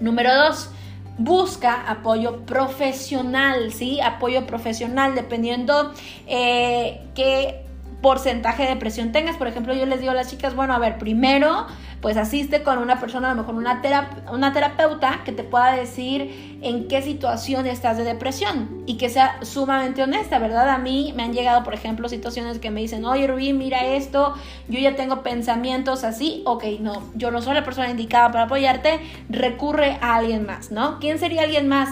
Número 0.00 0.34
dos, 0.34 0.70
busca 1.18 1.88
apoyo 1.88 2.44
profesional, 2.44 3.72
¿sí? 3.72 4.00
Apoyo 4.00 4.46
profesional, 4.46 5.14
dependiendo 5.14 5.92
eh, 6.26 7.02
qué 7.14 7.66
porcentaje 8.02 8.64
de 8.64 8.70
depresión 8.70 9.12
tengas. 9.12 9.36
Por 9.36 9.48
ejemplo, 9.48 9.74
yo 9.74 9.86
les 9.86 10.00
digo 10.00 10.12
a 10.12 10.14
las 10.14 10.30
chicas, 10.30 10.54
bueno, 10.54 10.74
a 10.74 10.78
ver, 10.78 10.98
primero 10.98 11.66
pues 12.06 12.18
asiste 12.18 12.62
con 12.62 12.78
una 12.78 13.00
persona, 13.00 13.32
a 13.32 13.34
lo 13.34 13.42
mejor 13.42 13.56
una, 13.56 13.82
una 14.30 14.52
terapeuta 14.52 15.22
que 15.24 15.32
te 15.32 15.42
pueda 15.42 15.72
decir 15.72 16.60
en 16.62 16.86
qué 16.86 17.02
situación 17.02 17.66
estás 17.66 17.96
de 17.96 18.04
depresión 18.04 18.84
y 18.86 18.96
que 18.96 19.08
sea 19.08 19.44
sumamente 19.44 20.04
honesta, 20.04 20.38
¿verdad? 20.38 20.70
A 20.70 20.78
mí 20.78 21.12
me 21.16 21.24
han 21.24 21.32
llegado, 21.32 21.64
por 21.64 21.74
ejemplo, 21.74 22.08
situaciones 22.08 22.60
que 22.60 22.70
me 22.70 22.80
dicen, 22.80 23.04
oye 23.04 23.26
Rubí, 23.26 23.52
mira 23.52 23.84
esto, 23.84 24.34
yo 24.68 24.78
ya 24.78 24.94
tengo 24.94 25.24
pensamientos 25.24 26.04
así, 26.04 26.42
ok, 26.46 26.66
no, 26.78 27.02
yo 27.16 27.32
no 27.32 27.42
soy 27.42 27.54
la 27.54 27.64
persona 27.64 27.90
indicada 27.90 28.30
para 28.30 28.44
apoyarte, 28.44 29.00
recurre 29.28 29.98
a 30.00 30.14
alguien 30.14 30.46
más, 30.46 30.70
¿no? 30.70 31.00
¿Quién 31.00 31.18
sería 31.18 31.42
alguien 31.42 31.66
más? 31.66 31.88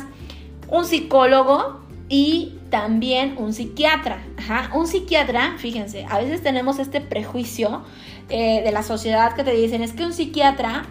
Un 0.69 0.85
psicólogo 0.85 1.81
y 2.09 2.55
también 2.71 3.35
un 3.39 3.53
psiquiatra. 3.53 4.23
Ajá, 4.37 4.71
un 4.75 4.87
psiquiatra, 4.87 5.57
fíjense, 5.59 6.07
a 6.09 6.19
veces 6.19 6.41
tenemos 6.41 6.79
este 6.79 7.01
prejuicio 7.01 7.83
eh, 8.29 8.63
de 8.63 8.73
la 8.73 8.83
sociedad 8.83 9.35
que 9.35 9.45
te 9.45 9.53
dicen 9.53 9.83
es 9.83 9.93
que 9.93 10.05
un 10.05 10.13
psiquiatra 10.13 10.87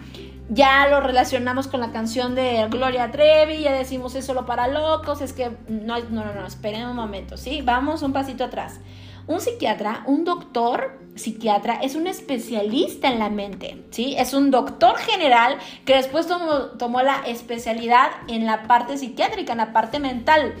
ya 0.48 0.88
lo 0.88 1.00
relacionamos 1.00 1.68
con 1.68 1.80
la 1.80 1.90
canción 1.90 2.34
de 2.34 2.66
Gloria 2.68 3.10
Trevi, 3.10 3.60
ya 3.60 3.72
decimos 3.72 4.14
es 4.14 4.26
solo 4.26 4.44
para 4.44 4.68
locos, 4.68 5.20
es 5.20 5.32
que 5.32 5.50
no, 5.68 5.98
no, 6.10 6.24
no, 6.24 6.34
no, 6.34 6.46
esperen 6.46 6.86
un 6.86 6.96
momento, 6.96 7.36
¿sí? 7.36 7.62
Vamos 7.62 8.02
un 8.02 8.12
pasito 8.12 8.44
atrás. 8.44 8.80
Un 9.26 9.40
psiquiatra, 9.40 10.02
un 10.06 10.24
doctor 10.24 10.98
psiquiatra, 11.14 11.76
es 11.76 11.94
un 11.94 12.06
especialista 12.06 13.10
en 13.10 13.18
la 13.18 13.30
mente, 13.30 13.84
¿sí? 13.90 14.14
Es 14.18 14.34
un 14.34 14.50
doctor 14.50 14.98
general 14.98 15.56
que 15.86 15.96
después 15.96 16.26
tomó, 16.26 16.76
tomó 16.78 17.00
la 17.00 17.22
especialidad 17.26 18.10
en 18.28 18.44
la 18.44 18.64
parte 18.64 18.98
psiquiátrica, 18.98 19.52
en 19.52 19.58
la 19.58 19.72
parte 19.72 19.98
mental. 19.98 20.54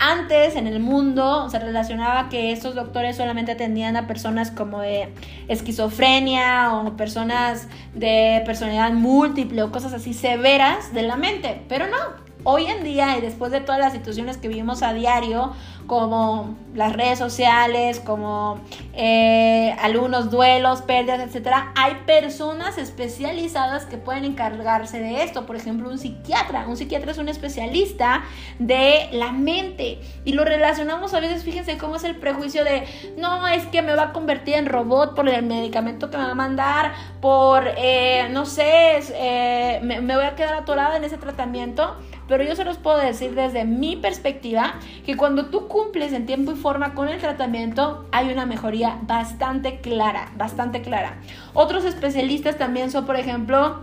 Antes 0.00 0.56
en 0.56 0.66
el 0.66 0.80
mundo 0.80 1.48
se 1.50 1.58
relacionaba 1.58 2.28
que 2.30 2.52
estos 2.52 2.74
doctores 2.74 3.16
solamente 3.16 3.52
atendían 3.52 3.96
a 3.96 4.06
personas 4.06 4.50
como 4.50 4.80
de 4.80 5.12
esquizofrenia 5.46 6.74
o 6.74 6.96
personas 6.96 7.68
de 7.94 8.42
personalidad 8.46 8.92
múltiple 8.92 9.62
o 9.62 9.70
cosas 9.70 9.92
así 9.92 10.14
severas 10.14 10.94
de 10.94 11.02
la 11.02 11.16
mente, 11.16 11.62
pero 11.68 11.86
no, 11.86 12.29
hoy 12.44 12.66
en 12.66 12.84
día 12.84 13.16
y 13.18 13.20
después 13.20 13.52
de 13.52 13.60
todas 13.60 13.80
las 13.80 13.92
situaciones 13.92 14.36
que 14.36 14.48
vivimos 14.48 14.82
a 14.82 14.92
diario, 14.92 15.52
como 15.86 16.56
las 16.72 16.92
redes 16.92 17.18
sociales, 17.18 17.98
como 17.98 18.60
eh, 18.94 19.74
algunos 19.80 20.30
duelos, 20.30 20.82
pérdidas, 20.82 21.20
etcétera, 21.20 21.72
hay 21.74 21.96
personas 22.06 22.78
especializadas 22.78 23.86
que 23.86 23.96
pueden 23.96 24.24
encargarse 24.24 25.00
de 25.00 25.24
esto. 25.24 25.46
Por 25.46 25.56
ejemplo, 25.56 25.90
un 25.90 25.98
psiquiatra. 25.98 26.68
Un 26.68 26.76
psiquiatra 26.76 27.10
es 27.10 27.18
un 27.18 27.28
especialista 27.28 28.22
de 28.60 29.08
la 29.10 29.32
mente 29.32 30.00
y 30.24 30.32
lo 30.34 30.44
relacionamos 30.44 31.12
a 31.12 31.18
veces. 31.18 31.42
Fíjense 31.42 31.76
cómo 31.76 31.96
es 31.96 32.04
el 32.04 32.14
prejuicio 32.14 32.64
de 32.64 32.84
no 33.16 33.48
es 33.48 33.66
que 33.66 33.82
me 33.82 33.94
va 33.96 34.04
a 34.04 34.12
convertir 34.12 34.54
en 34.54 34.66
robot 34.66 35.16
por 35.16 35.28
el 35.28 35.44
medicamento 35.44 36.08
que 36.08 36.18
me 36.18 36.24
va 36.24 36.30
a 36.30 36.34
mandar, 36.34 36.92
por 37.20 37.64
eh, 37.76 38.28
no 38.30 38.46
sé, 38.46 39.00
eh, 39.14 39.80
me, 39.82 40.00
me 40.00 40.14
voy 40.14 40.24
a 40.24 40.36
quedar 40.36 40.54
atorada 40.54 40.96
en 40.96 41.02
ese 41.04 41.18
tratamiento 41.18 41.96
pero 42.30 42.44
yo 42.44 42.54
se 42.54 42.64
los 42.64 42.78
puedo 42.78 42.96
decir 42.96 43.34
desde 43.34 43.64
mi 43.64 43.96
perspectiva 43.96 44.76
que 45.04 45.16
cuando 45.16 45.46
tú 45.46 45.66
cumples 45.66 46.12
en 46.12 46.26
tiempo 46.26 46.52
y 46.52 46.54
forma 46.54 46.94
con 46.94 47.08
el 47.08 47.20
tratamiento 47.20 48.06
hay 48.12 48.32
una 48.32 48.46
mejoría 48.46 49.00
bastante 49.02 49.80
clara, 49.80 50.30
bastante 50.36 50.80
clara. 50.80 51.18
Otros 51.54 51.84
especialistas 51.84 52.56
también 52.56 52.92
son, 52.92 53.04
por 53.04 53.16
ejemplo, 53.16 53.80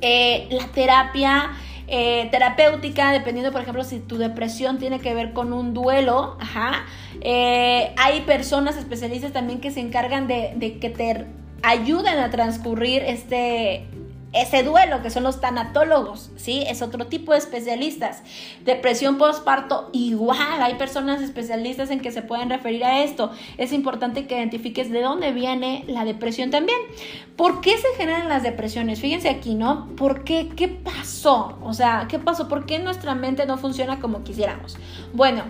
eh, 0.00 0.46
la 0.50 0.68
terapia. 0.68 1.50
Eh, 1.88 2.26
terapéutica, 2.32 3.12
dependiendo, 3.12 3.52
por 3.52 3.60
ejemplo, 3.60 3.84
si 3.84 4.00
tu 4.00 4.18
depresión 4.18 4.78
tiene 4.78 4.98
que 4.98 5.14
ver 5.14 5.32
con 5.32 5.52
un 5.52 5.72
duelo, 5.72 6.36
ajá. 6.40 6.84
Eh, 7.20 7.94
hay 7.96 8.22
personas 8.22 8.76
especialistas 8.76 9.32
también 9.32 9.60
que 9.60 9.70
se 9.70 9.78
encargan 9.78 10.26
de, 10.26 10.54
de 10.56 10.80
que 10.80 10.90
te 10.90 11.26
ayuden 11.62 12.18
a 12.18 12.30
transcurrir 12.30 13.04
este, 13.04 13.86
ese 14.36 14.62
duelo, 14.62 15.02
que 15.02 15.10
son 15.10 15.22
los 15.22 15.40
tanatólogos, 15.40 16.30
¿sí? 16.36 16.64
Es 16.68 16.82
otro 16.82 17.06
tipo 17.06 17.32
de 17.32 17.38
especialistas. 17.38 18.22
Depresión 18.64 19.18
postparto, 19.18 19.90
igual, 19.92 20.62
hay 20.62 20.74
personas 20.74 21.22
especialistas 21.22 21.90
en 21.90 22.00
que 22.00 22.12
se 22.12 22.22
pueden 22.22 22.50
referir 22.50 22.84
a 22.84 23.02
esto. 23.02 23.30
Es 23.58 23.72
importante 23.72 24.26
que 24.26 24.36
identifiques 24.36 24.90
de 24.90 25.02
dónde 25.02 25.32
viene 25.32 25.84
la 25.86 26.04
depresión 26.04 26.50
también. 26.50 26.78
¿Por 27.36 27.60
qué 27.60 27.76
se 27.76 27.88
generan 27.96 28.28
las 28.28 28.42
depresiones? 28.42 29.00
Fíjense 29.00 29.28
aquí, 29.28 29.54
¿no? 29.54 29.88
¿Por 29.96 30.24
qué? 30.24 30.48
¿Qué 30.54 30.68
pasó? 30.68 31.58
O 31.62 31.72
sea, 31.72 32.06
¿qué 32.08 32.18
pasó? 32.18 32.48
¿Por 32.48 32.66
qué 32.66 32.78
nuestra 32.78 33.14
mente 33.14 33.46
no 33.46 33.58
funciona 33.58 34.00
como 34.00 34.24
quisiéramos? 34.24 34.76
Bueno, 35.12 35.44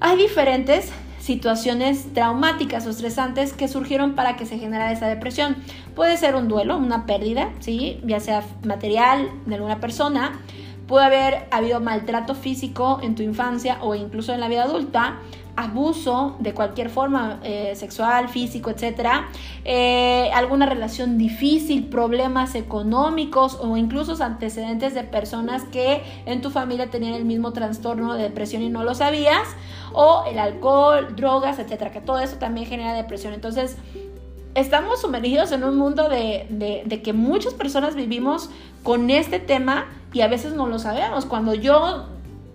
hay 0.00 0.16
diferentes 0.16 0.92
situaciones 1.22 2.12
traumáticas 2.14 2.84
o 2.86 2.90
estresantes 2.90 3.52
que 3.52 3.68
surgieron 3.68 4.16
para 4.16 4.34
que 4.34 4.44
se 4.44 4.58
generara 4.58 4.90
esa 4.90 5.06
depresión. 5.06 5.56
Puede 5.94 6.16
ser 6.16 6.34
un 6.34 6.48
duelo, 6.48 6.76
una 6.76 7.06
pérdida, 7.06 7.50
¿sí? 7.60 8.00
ya 8.04 8.18
sea 8.18 8.42
material 8.64 9.30
de 9.46 9.54
alguna 9.54 9.78
persona, 9.78 10.40
puede 10.88 11.06
haber 11.06 11.46
habido 11.52 11.80
maltrato 11.80 12.34
físico 12.34 12.98
en 13.02 13.14
tu 13.14 13.22
infancia 13.22 13.78
o 13.82 13.94
incluso 13.94 14.34
en 14.34 14.40
la 14.40 14.48
vida 14.48 14.64
adulta, 14.64 15.20
abuso 15.54 16.36
de 16.38 16.54
cualquier 16.54 16.88
forma, 16.88 17.40
eh, 17.42 17.74
sexual, 17.76 18.28
físico, 18.28 18.70
etcétera, 18.70 19.28
eh, 19.64 20.30
alguna 20.34 20.66
relación 20.66 21.18
difícil, 21.18 21.88
problemas 21.88 22.54
económicos 22.54 23.58
o 23.60 23.76
incluso 23.76 24.22
antecedentes 24.22 24.94
de 24.94 25.02
personas 25.04 25.64
que 25.64 26.02
en 26.26 26.40
tu 26.40 26.50
familia 26.50 26.90
tenían 26.90 27.14
el 27.14 27.24
mismo 27.24 27.52
trastorno 27.52 28.14
de 28.14 28.22
depresión 28.22 28.62
y 28.62 28.70
no 28.70 28.82
lo 28.82 28.94
sabías, 28.94 29.48
o 29.92 30.24
el 30.30 30.38
alcohol, 30.38 31.14
drogas, 31.16 31.58
etcétera, 31.58 31.90
que 31.92 32.00
todo 32.00 32.18
eso 32.18 32.36
también 32.36 32.66
genera 32.66 32.94
depresión. 32.94 33.34
Entonces, 33.34 33.76
estamos 34.54 35.00
sumergidos 35.02 35.52
en 35.52 35.64
un 35.64 35.76
mundo 35.76 36.08
de, 36.08 36.46
de 36.86 37.02
que 37.02 37.12
muchas 37.12 37.52
personas 37.52 37.94
vivimos 37.94 38.48
con 38.82 39.10
este 39.10 39.38
tema 39.38 39.86
y 40.12 40.22
a 40.22 40.28
veces 40.28 40.54
no 40.54 40.66
lo 40.66 40.78
sabemos. 40.78 41.26
Cuando 41.26 41.54
yo 41.54 42.06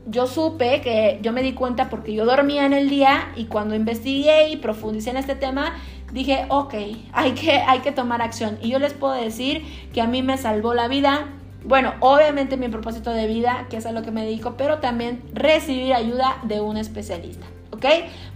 yo 0.07 0.25
supe 0.25 0.81
que 0.81 1.19
yo 1.21 1.33
me 1.33 1.43
di 1.43 1.53
cuenta 1.53 1.89
porque 1.89 2.13
yo 2.13 2.25
dormía 2.25 2.65
en 2.65 2.73
el 2.73 2.89
día 2.89 3.31
y 3.35 3.45
cuando 3.45 3.75
investigué 3.75 4.49
y 4.49 4.55
profundicé 4.55 5.09
en 5.09 5.17
este 5.17 5.35
tema, 5.35 5.75
dije, 6.13 6.45
ok, 6.49 6.73
hay 7.11 7.31
que, 7.33 7.51
hay 7.51 7.79
que 7.79 7.91
tomar 7.91 8.21
acción. 8.21 8.57
Y 8.61 8.69
yo 8.69 8.79
les 8.79 8.93
puedo 8.93 9.13
decir 9.13 9.63
que 9.93 10.01
a 10.01 10.07
mí 10.07 10.23
me 10.23 10.37
salvó 10.37 10.73
la 10.73 10.87
vida. 10.87 11.27
Bueno, 11.65 11.93
obviamente 11.99 12.55
mi 12.55 12.69
propósito 12.69 13.11
de 13.11 13.27
vida, 13.27 13.67
que 13.69 13.77
es 13.77 13.85
a 13.85 13.91
lo 13.91 14.01
que 14.01 14.11
me 14.11 14.23
dedico, 14.23 14.55
pero 14.57 14.79
también 14.79 15.21
recibir 15.33 15.93
ayuda 15.93 16.37
de 16.43 16.61
un 16.61 16.77
especialista. 16.77 17.45
¿Ok? 17.71 17.85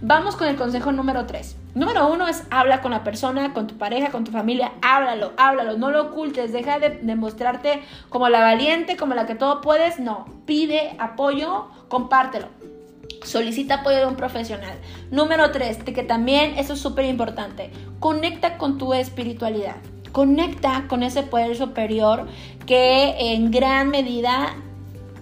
Vamos 0.02 0.36
con 0.36 0.48
el 0.48 0.56
consejo 0.56 0.92
número 0.92 1.24
3. 1.24 1.56
Número 1.74 2.06
uno 2.12 2.28
es 2.28 2.44
habla 2.50 2.82
con 2.82 2.90
la 2.90 3.02
persona, 3.02 3.54
con 3.54 3.66
tu 3.66 3.78
pareja, 3.78 4.10
con 4.10 4.24
tu 4.24 4.30
familia, 4.30 4.72
háblalo, 4.82 5.32
háblalo, 5.38 5.78
no 5.78 5.90
lo 5.90 6.02
ocultes, 6.02 6.52
deja 6.52 6.78
de, 6.78 6.90
demostrarte 7.02 7.82
como 8.10 8.28
la 8.28 8.40
valiente, 8.40 8.96
como 8.98 9.14
la 9.14 9.26
que 9.26 9.34
todo 9.34 9.62
puedes, 9.62 9.98
no, 9.98 10.26
pide 10.44 10.94
apoyo, 10.98 11.68
compártelo. 11.88 12.48
Solicita 13.24 13.76
apoyo 13.76 13.98
de 13.98 14.06
un 14.06 14.16
profesional. 14.16 14.76
Número 15.10 15.50
tres, 15.50 15.78
que 15.78 16.02
también 16.02 16.58
eso 16.58 16.74
es 16.74 16.80
súper 16.80 17.06
importante, 17.06 17.70
conecta 18.00 18.58
con 18.58 18.76
tu 18.76 18.92
espiritualidad. 18.92 19.76
Conecta 20.12 20.84
con 20.88 21.02
ese 21.02 21.22
poder 21.22 21.56
superior 21.56 22.26
que 22.66 23.32
en 23.32 23.50
gran 23.50 23.88
medida 23.88 24.54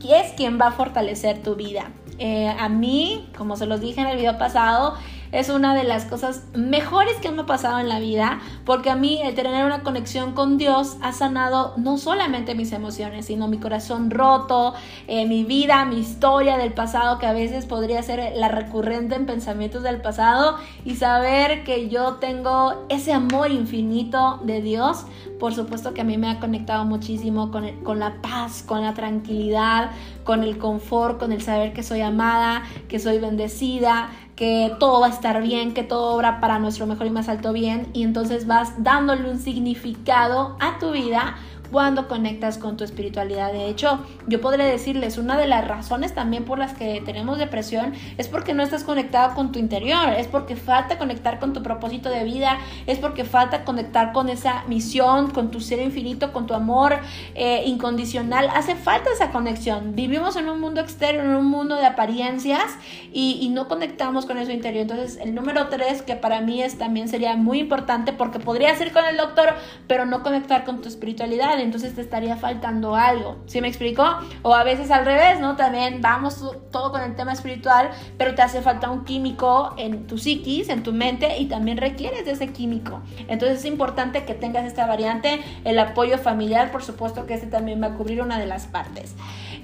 es 0.02 0.32
quien 0.32 0.60
va 0.60 0.68
a 0.68 0.72
fortalecer 0.72 1.42
tu 1.42 1.54
vida. 1.54 1.92
Eh, 2.18 2.48
a 2.48 2.68
mí, 2.68 3.28
como 3.36 3.56
se 3.56 3.66
los 3.66 3.80
dije 3.80 4.00
en 4.00 4.08
el 4.08 4.16
video 4.16 4.36
pasado, 4.36 4.94
es 5.32 5.48
una 5.48 5.74
de 5.74 5.84
las 5.84 6.04
cosas 6.04 6.44
mejores 6.54 7.16
que 7.16 7.30
me 7.30 7.42
ha 7.42 7.46
pasado 7.46 7.78
en 7.78 7.88
la 7.88 8.00
vida, 8.00 8.40
porque 8.64 8.90
a 8.90 8.96
mí 8.96 9.20
el 9.22 9.34
tener 9.34 9.64
una 9.64 9.82
conexión 9.82 10.32
con 10.32 10.58
Dios 10.58 10.96
ha 11.02 11.12
sanado 11.12 11.74
no 11.76 11.98
solamente 11.98 12.54
mis 12.54 12.72
emociones, 12.72 13.26
sino 13.26 13.48
mi 13.48 13.58
corazón 13.58 14.10
roto, 14.10 14.74
eh, 15.06 15.26
mi 15.26 15.44
vida, 15.44 15.84
mi 15.84 15.98
historia 15.98 16.56
del 16.56 16.72
pasado, 16.72 17.18
que 17.18 17.26
a 17.26 17.32
veces 17.32 17.66
podría 17.66 18.02
ser 18.02 18.32
la 18.36 18.48
recurrente 18.48 19.14
en 19.14 19.26
pensamientos 19.26 19.82
del 19.82 20.00
pasado, 20.00 20.56
y 20.84 20.96
saber 20.96 21.64
que 21.64 21.88
yo 21.88 22.14
tengo 22.14 22.86
ese 22.88 23.12
amor 23.12 23.50
infinito 23.50 24.40
de 24.42 24.62
Dios, 24.62 25.04
por 25.38 25.54
supuesto 25.54 25.94
que 25.94 26.02
a 26.02 26.04
mí 26.04 26.18
me 26.18 26.30
ha 26.30 26.38
conectado 26.38 26.84
muchísimo 26.84 27.50
con, 27.50 27.68
con 27.82 27.98
la 27.98 28.20
paz, 28.20 28.62
con 28.62 28.82
la 28.82 28.94
tranquilidad, 28.94 29.90
con 30.24 30.42
el 30.42 30.58
confort, 30.58 31.18
con 31.18 31.32
el 31.32 31.40
saber 31.40 31.72
que 31.72 31.82
soy 31.82 32.02
amada, 32.02 32.62
que 32.88 32.98
soy 32.98 33.18
bendecida, 33.18 34.10
que 34.40 34.74
todo 34.78 35.00
va 35.00 35.08
a 35.08 35.10
estar 35.10 35.42
bien, 35.42 35.74
que 35.74 35.82
todo 35.82 36.14
obra 36.14 36.40
para 36.40 36.58
nuestro 36.58 36.86
mejor 36.86 37.06
y 37.06 37.10
más 37.10 37.28
alto 37.28 37.52
bien 37.52 37.88
y 37.92 38.04
entonces 38.04 38.46
vas 38.46 38.82
dándole 38.82 39.30
un 39.30 39.38
significado 39.38 40.56
a 40.60 40.78
tu 40.78 40.92
vida 40.92 41.36
cuando 41.70 42.08
conectas 42.08 42.58
con 42.58 42.76
tu 42.76 42.84
espiritualidad. 42.84 43.52
De 43.52 43.68
hecho, 43.68 44.00
yo 44.26 44.40
podría 44.40 44.66
decirles, 44.66 45.18
una 45.18 45.36
de 45.36 45.46
las 45.46 45.66
razones 45.66 46.14
también 46.14 46.44
por 46.44 46.58
las 46.58 46.74
que 46.74 47.00
tenemos 47.04 47.38
depresión 47.38 47.92
es 48.18 48.28
porque 48.28 48.54
no 48.54 48.62
estás 48.62 48.84
conectado 48.84 49.34
con 49.34 49.52
tu 49.52 49.58
interior, 49.58 50.10
es 50.16 50.26
porque 50.26 50.56
falta 50.56 50.98
conectar 50.98 51.38
con 51.38 51.52
tu 51.52 51.62
propósito 51.62 52.10
de 52.10 52.24
vida, 52.24 52.58
es 52.86 52.98
porque 52.98 53.24
falta 53.24 53.64
conectar 53.64 54.12
con 54.12 54.28
esa 54.28 54.64
misión, 54.66 55.30
con 55.30 55.50
tu 55.50 55.60
ser 55.60 55.80
infinito, 55.80 56.32
con 56.32 56.46
tu 56.46 56.54
amor 56.54 56.98
eh, 57.34 57.62
incondicional. 57.66 58.48
Hace 58.54 58.74
falta 58.74 59.10
esa 59.12 59.30
conexión. 59.30 59.94
Vivimos 59.94 60.36
en 60.36 60.48
un 60.48 60.60
mundo 60.60 60.80
externo, 60.80 61.22
en 61.22 61.36
un 61.36 61.46
mundo 61.46 61.76
de 61.76 61.86
apariencias 61.86 62.76
y, 63.12 63.38
y 63.40 63.48
no 63.50 63.68
conectamos 63.68 64.26
con 64.26 64.38
eso 64.38 64.50
interior. 64.50 64.82
Entonces, 64.82 65.18
el 65.22 65.34
número 65.34 65.68
tres, 65.68 66.02
que 66.02 66.16
para 66.16 66.40
mí 66.40 66.62
es 66.62 66.78
también 66.78 67.08
sería 67.08 67.36
muy 67.36 67.60
importante 67.60 68.12
porque 68.12 68.38
podría 68.38 68.74
ser 68.74 68.92
con 68.92 69.04
el 69.04 69.16
doctor, 69.16 69.54
pero 69.86 70.06
no 70.06 70.22
conectar 70.22 70.64
con 70.64 70.80
tu 70.80 70.88
espiritualidad 70.88 71.59
entonces 71.60 71.94
te 71.94 72.00
estaría 72.00 72.36
faltando 72.36 72.96
algo. 72.96 73.38
¿Sí 73.46 73.60
me 73.60 73.68
explico? 73.68 74.04
O 74.42 74.54
a 74.54 74.64
veces 74.64 74.90
al 74.90 75.04
revés, 75.04 75.40
¿no? 75.40 75.56
También 75.56 76.00
vamos 76.00 76.44
todo 76.70 76.90
con 76.90 77.02
el 77.02 77.16
tema 77.16 77.32
espiritual, 77.32 77.90
pero 78.18 78.34
te 78.34 78.42
hace 78.42 78.62
falta 78.62 78.90
un 78.90 79.04
químico 79.04 79.74
en 79.76 80.06
tu 80.06 80.18
psiquis, 80.18 80.68
en 80.68 80.82
tu 80.82 80.92
mente, 80.92 81.38
y 81.38 81.46
también 81.46 81.78
requieres 81.78 82.24
de 82.24 82.32
ese 82.32 82.48
químico. 82.52 83.00
Entonces 83.28 83.58
es 83.60 83.64
importante 83.64 84.24
que 84.24 84.34
tengas 84.34 84.64
esta 84.64 84.86
variante, 84.86 85.40
el 85.64 85.78
apoyo 85.78 86.18
familiar, 86.18 86.70
por 86.72 86.82
supuesto 86.82 87.26
que 87.26 87.34
este 87.34 87.46
también 87.46 87.82
va 87.82 87.88
a 87.88 87.94
cubrir 87.94 88.22
una 88.22 88.38
de 88.38 88.46
las 88.46 88.66
partes. 88.66 89.14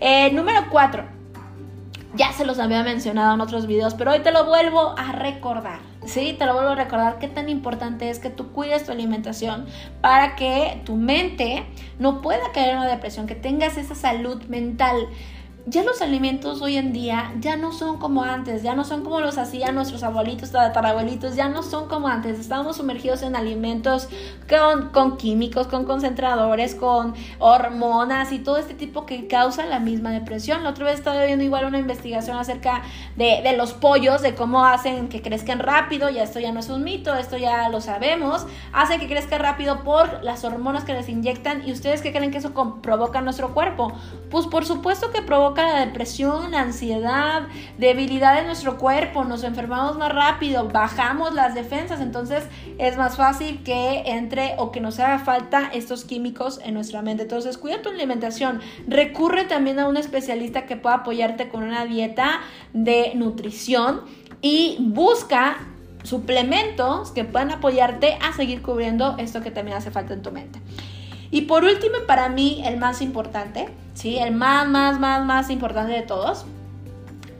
Eh, 0.00 0.30
número 0.32 0.66
cuatro. 0.70 1.04
Ya 2.14 2.32
se 2.32 2.46
los 2.46 2.59
había 2.59 2.82
mencionado 2.82 3.35
en 3.35 3.40
otros 3.42 3.66
videos, 3.66 3.94
pero 3.94 4.12
hoy 4.12 4.20
te 4.20 4.32
lo 4.32 4.46
vuelvo 4.46 4.94
a 4.96 5.12
recordar. 5.12 5.80
Sí, 6.07 6.37
te 6.38 6.47
lo 6.47 6.55
vuelvo 6.55 6.71
a 6.71 6.75
recordar 6.77 7.19
qué 7.19 7.27
tan 7.27 7.49
importante 7.49 8.11
es 8.11 8.21
que 8.21 8.31
tú 8.31 8.53
cuides 8.53 8.87
tu 8.87 8.92
alimentación 8.92 9.66
para 10.01 10.37
que 10.37 10.81
tu 10.85 10.95
mente 10.95 11.66
no 11.99 12.23
pueda 12.23 12.53
caer 12.53 12.71
en 12.71 12.77
una 12.79 12.88
depresión, 12.88 13.27
que 13.27 13.35
tengas 13.35 13.77
esa 13.77 13.97
salud 13.97 14.45
mental. 14.45 15.09
Ya 15.68 15.83
los 15.83 16.00
alimentos 16.00 16.62
hoy 16.62 16.76
en 16.76 16.92
día 16.92 17.33
ya 17.40 17.57
no 17.57 17.72
son 17.72 17.98
como 17.98 18.22
antes, 18.22 18.62
ya 18.62 18.76
no 18.76 18.85
son 18.85 19.02
como 19.02 19.20
los 19.20 19.37
hacían 19.37 19.74
nuestros 19.74 20.05
abuelitos, 20.05 20.52
tatarabuelitos, 20.52 21.35
ya 21.35 21.48
no 21.48 21.64
son 21.64 21.88
como 21.88 22.07
antes. 22.07 22.38
Estamos 22.38 22.76
sumergidos 22.76 23.22
en 23.22 23.35
alimentos 23.35 24.09
con, 24.48 24.90
con 24.90 25.16
químicos, 25.16 25.66
con 25.66 25.85
concentradores, 25.85 26.76
con 26.76 27.14
hormonas 27.40 28.31
y 28.31 28.38
todo 28.38 28.59
este 28.59 28.74
tipo 28.74 29.07
que 29.07 29.26
causa 29.26 29.66
la 29.66 29.81
misma 29.81 30.12
depresión. 30.12 30.62
La 30.62 30.70
otra 30.70 30.85
vez 30.85 30.94
estaba 30.94 31.24
viendo 31.24 31.44
igual 31.44 31.64
una 31.64 31.81
investigación 31.81 32.38
acerca 32.38 32.83
de, 33.16 33.40
de 33.42 33.57
los 33.57 33.72
pollos, 33.72 34.22
de 34.22 34.37
cómo 34.37 34.64
hacen 34.64 35.09
que 35.09 35.20
crezcan 35.20 35.59
rápido, 35.59 36.11
ya 36.11 36.22
esto 36.22 36.38
ya 36.38 36.52
no 36.52 36.61
es 36.61 36.68
un 36.68 36.85
mito, 36.85 37.12
esto 37.16 37.38
ya 37.38 37.68
lo 37.70 37.81
sabemos, 37.81 38.46
hacen 38.72 39.00
que 39.00 39.09
crezca 39.09 39.37
rápido 39.38 39.83
por 39.83 40.22
las 40.22 40.44
hormonas 40.44 40.85
que 40.85 40.92
les 40.92 41.09
inyectan 41.09 41.66
y 41.66 41.72
ustedes 41.72 42.02
qué 42.02 42.12
creen 42.12 42.31
que 42.31 42.38
eso 42.38 42.52
provoca 42.83 43.18
en 43.18 43.24
nuestro 43.24 43.52
cuerpo. 43.52 43.92
Pues 44.31 44.46
por 44.46 44.64
supuesto 44.64 45.11
que 45.11 45.22
provoca 45.22 45.56
la 45.62 45.87
depresión, 45.87 46.51
la 46.51 46.61
ansiedad, 46.61 47.49
debilidad 47.79 48.38
en 48.38 48.47
nuestro 48.47 48.79
cuerpo, 48.79 49.25
nos 49.25 49.45
enfermamos 49.45 49.97
más 49.97 50.12
rápido, 50.12 50.69
bajamos 50.69 51.35
las 51.35 51.55
defensas, 51.55 52.01
entonces 52.01 52.45
es 52.79 52.97
más 52.97 53.16
fácil 53.16 53.62
que 53.62 54.03
entre 54.07 54.55
o 54.59 54.71
que 54.71 54.81
nos 54.81 54.99
haga 54.99 55.19
falta 55.19 55.71
estos 55.73 56.05
químicos 56.05 56.61
en 56.64 56.75
nuestra 56.75 57.03
mente. 57.03 57.23
Entonces, 57.23 57.59
cuida 57.59 57.83
tu 57.83 57.88
alimentación. 57.88 58.61
Recurre 58.87 59.45
también 59.45 59.79
a 59.79 59.88
un 59.88 59.97
especialista 59.97 60.66
que 60.66 60.77
pueda 60.77 60.97
apoyarte 60.97 61.49
con 61.49 61.62
una 61.62 61.85
dieta 61.85 62.40
de 62.73 63.12
nutrición 63.14 64.03
y 64.42 64.77
busca 64.81 65.59
suplementos 66.03 67.11
que 67.11 67.25
puedan 67.25 67.51
apoyarte 67.51 68.16
a 68.23 68.33
seguir 68.33 68.62
cubriendo 68.62 69.16
esto 69.19 69.42
que 69.42 69.51
también 69.51 69.77
hace 69.77 69.90
falta 69.90 70.14
en 70.14 70.23
tu 70.23 70.31
mente. 70.31 70.61
Y 71.31 71.42
por 71.42 71.64
último, 71.64 71.97
para 72.07 72.29
mí, 72.29 72.62
el 72.64 72.77
más 72.77 73.03
importante, 73.03 73.69
¿sí? 73.96 74.18
El 74.18 74.35
más, 74.35 74.68
más, 74.68 75.00
más, 75.00 75.24
más 75.24 75.50
importante 75.50 75.92
de 75.92 76.02
todos, 76.02 76.44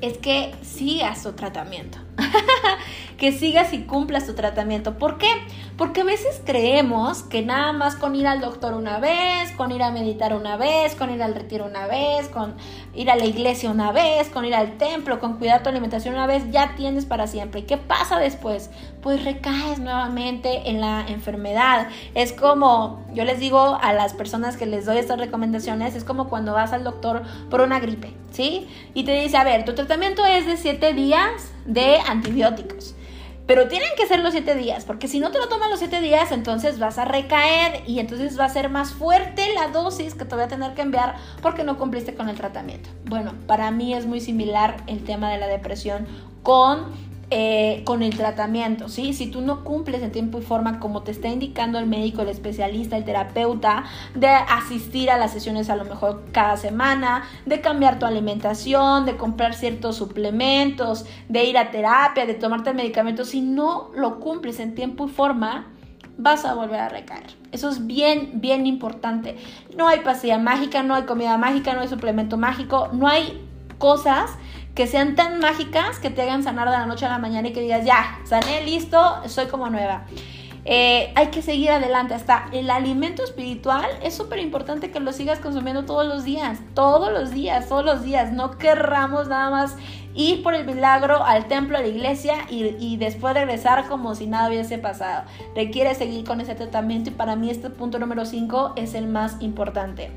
es 0.01 0.19
que 0.19 0.55
sigas 0.63 1.23
tu 1.23 1.33
tratamiento. 1.33 1.99
que 3.19 3.33
sigas 3.33 3.73
y 3.73 3.83
cumplas 3.83 4.27
tu 4.27 4.35
tratamiento. 4.35 4.99
¿Por 4.99 5.19
qué? 5.19 5.29
Porque 5.77 6.03
a 6.03 6.05
veces 6.05 6.43
creemos 6.45 7.23
que 7.23 7.43
nada 7.43 7.73
más 7.73 7.97
con 7.97 8.15
ir 8.15 8.27
al 8.27 8.41
doctor 8.41 8.75
una 8.75 8.99
vez, 8.99 9.53
con 9.57 9.73
ir 9.73 9.83
a 9.83 9.91
meditar 9.91 10.35
una 10.35 10.57
vez, 10.57 10.95
con 10.95 11.11
ir 11.11 11.23
al 11.23 11.35
retiro 11.35 11.67
una 11.67 11.87
vez, 11.87 12.29
con 12.29 12.55
ir 12.95 13.11
a 13.11 13.17
la 13.17 13.25
iglesia 13.25 13.71
una 13.71 13.93
vez, 13.93 14.29
con 14.29 14.45
ir 14.45 14.55
al 14.55 14.77
templo, 14.79 15.19
con 15.19 15.39
cuidar 15.39 15.63
tu 15.63 15.69
alimentación 15.69 16.15
una 16.15 16.27
vez, 16.27 16.51
ya 16.51 16.75
tienes 16.77 17.05
para 17.07 17.27
siempre. 17.27 17.61
¿Y 17.61 17.65
qué 17.65 17.77
pasa 17.79 18.19
después? 18.19 18.71
Pues 19.03 19.25
recaes 19.25 19.79
nuevamente 19.79 20.71
en 20.71 20.81
la 20.81 21.07
enfermedad. 21.09 21.89
Es 22.15 22.33
como, 22.33 23.05
yo 23.15 23.25
les 23.25 23.39
digo 23.39 23.79
a 23.81 23.93
las 23.93 24.15
personas 24.15 24.57
que 24.57 24.67
les 24.67 24.85
doy 24.85 24.99
estas 24.99 25.19
recomendaciones, 25.19 25.95
es 25.95 26.05
como 26.05 26.29
cuando 26.29 26.53
vas 26.53 26.73
al 26.73 26.85
doctor 26.85 27.23
por 27.51 27.61
una 27.61 27.81
gripe, 27.81 28.13
¿sí? 28.31 28.69
Y 28.95 29.05
te 29.05 29.21
dice, 29.21 29.37
a 29.37 29.45
ver, 29.45 29.65
tu 29.65 29.75
tratamiento 29.75 30.25
es 30.25 30.47
de 30.47 30.57
7 30.57 30.93
días 30.93 31.56
de 31.67 31.99
antibióticos. 31.99 32.95
Pero 33.47 33.69
tienen 33.69 33.91
que 33.97 34.07
ser 34.07 34.21
los 34.21 34.33
siete 34.33 34.57
días, 34.57 34.85
porque 34.85 35.07
si 35.07 35.21
no 35.21 35.31
te 35.31 35.39
lo 35.39 35.49
tomas 35.49 35.71
los 35.71 35.79
siete 35.79 36.01
días, 36.01 36.33
entonces 36.33 36.81
vas 36.81 36.99
a 36.99 37.05
recaer 37.05 37.83
y 37.87 38.01
entonces 38.01 38.39
va 38.39 38.45
a 38.45 38.49
ser 38.49 38.69
más 38.71 38.93
fuerte 38.93 39.55
la 39.55 39.69
dosis 39.69 40.15
que 40.15 40.25
te 40.25 40.35
voy 40.35 40.45
a 40.45 40.49
tener 40.49 40.75
que 40.75 40.83
enviar 40.83 41.15
porque 41.43 41.63
no 41.63 41.79
cumpliste 41.79 42.15
con 42.15 42.29
el 42.29 42.37
tratamiento. 42.37 42.91
Bueno, 43.05 43.35
para 43.47 43.71
mí 43.71 43.95
es 43.95 44.05
muy 44.05 44.21
similar 44.21 44.83
el 44.89 45.05
tema 45.05 45.31
de 45.31 45.39
la 45.39 45.47
depresión 45.47 46.09
con 46.43 46.87
eh, 47.31 47.83
con 47.85 48.05
el 48.05 48.17
tratamiento, 48.17 48.89
¿sí? 48.89 49.13
Si 49.13 49.27
tú 49.27 49.41
no 49.41 49.65
cumples 49.65 50.01
en 50.01 50.13
tiempo 50.13 50.39
y 50.39 50.43
forma 50.43 50.79
como 50.79 51.03
te 51.03 51.11
está 51.11 51.27
indicando 51.27 51.81
el 51.81 51.87
médico, 51.87 52.23
el 52.23 52.29
especialista, 52.29 52.97
el 52.97 53.05
terapeuta, 53.05 53.85
de 54.15 54.29
asistir 54.29 55.11
a 55.11 55.19
las 55.19 55.33
sesiones 55.33 55.69
a 55.69 55.75
lo 55.75 55.85
mejor 55.85 56.23
cada 56.31 56.57
semana, 56.57 57.25
de 57.45 57.61
cambiar 57.61 57.99
tu 57.99 58.07
alimentación, 58.07 59.07
de 59.07 59.17
comprar 59.17 59.55
ciertos 59.55 59.97
suplementos, 59.97 61.05
de 61.29 61.45
ir 61.45 61.59
a 61.59 61.73
terapia, 61.73 62.27
de 62.27 62.35
tomarte 62.35 62.71
el 62.71 62.77
medicamento, 62.77 63.25
si 63.25 63.41
no 63.41 63.91
lo 63.97 64.21
cumples 64.21 64.61
en 64.61 64.77
tiempo 64.77 65.07
y 65.07 65.11
forma, 65.11 65.73
vas 66.19 66.45
a 66.45 66.55
volver 66.55 66.79
a 66.79 66.89
recaer. 66.89 67.35
Eso 67.51 67.69
es 67.69 67.89
bien, 67.89 68.35
bien 68.35 68.69
importante. 68.69 69.37
No 69.77 69.89
hay 69.89 69.99
pastilla 70.01 70.39
mágica, 70.39 70.85
no 70.85 70.95
hay 70.95 71.03
comida 71.03 71.37
mágica, 71.39 71.75
no 71.75 71.81
hay 71.81 71.89
suplemento 71.89 72.37
mágico, 72.37 72.89
no 72.93 73.09
hay 73.09 73.43
cosas 73.79 74.31
que 74.77 74.87
sean 74.87 75.17
tan 75.17 75.41
mágicas 75.41 75.99
que 75.99 76.11
te 76.11 76.23
hagan 76.23 76.43
sanar 76.43 76.71
de 76.71 76.77
la 76.77 76.85
noche 76.85 77.07
a 77.07 77.09
la 77.09 77.19
mañana 77.19 77.49
y 77.49 77.53
que 77.53 77.63
digas, 77.63 77.85
ya, 77.85 78.21
sané, 78.25 78.63
listo, 78.63 79.01
soy 79.27 79.47
como 79.47 79.71
nueva. 79.71 80.05
Eh, 80.67 81.13
hay 81.15 81.29
que 81.29 81.41
seguir 81.41 81.71
adelante. 81.71 82.13
Hasta 82.13 82.49
el 82.53 82.69
alimento 82.69 83.25
espiritual 83.25 83.87
es 84.03 84.15
súper 84.15 84.39
importante 84.39 84.91
que 84.91 85.01
lo 85.01 85.13
sigas 85.13 85.39
consumiendo 85.39 85.87
todos 85.87 86.07
los 86.07 86.25
días, 86.25 86.59
todos 86.75 87.11
los 87.11 87.31
días, 87.31 87.69
todos 87.69 87.87
los 87.87 88.03
días. 88.03 88.33
No 88.33 88.59
querramos 88.59 89.29
nada 89.29 89.49
más 89.49 89.77
ir 90.15 90.43
por 90.43 90.55
el 90.55 90.67
milagro 90.67 91.25
al 91.25 91.47
templo, 91.47 91.79
a 91.79 91.81
la 91.81 91.87
iglesia 91.87 92.35
y, 92.51 92.77
y 92.79 92.99
después 92.99 93.33
regresar 93.33 93.89
como 93.89 94.15
si 94.15 94.27
nada 94.27 94.49
hubiese 94.49 94.77
pasado. 94.77 95.25
Requiere 95.55 95.95
seguir 95.95 96.25
con 96.25 96.43
ese 96.43 96.55
tratamiento 96.55 97.09
y 97.09 97.13
para 97.15 97.35
mí 97.35 97.49
este 97.49 97.71
punto 97.71 97.99
número 97.99 98.27
5 98.27 98.75
es 98.77 98.95
el 98.95 99.07
más 99.07 99.37
importante. 99.41 100.11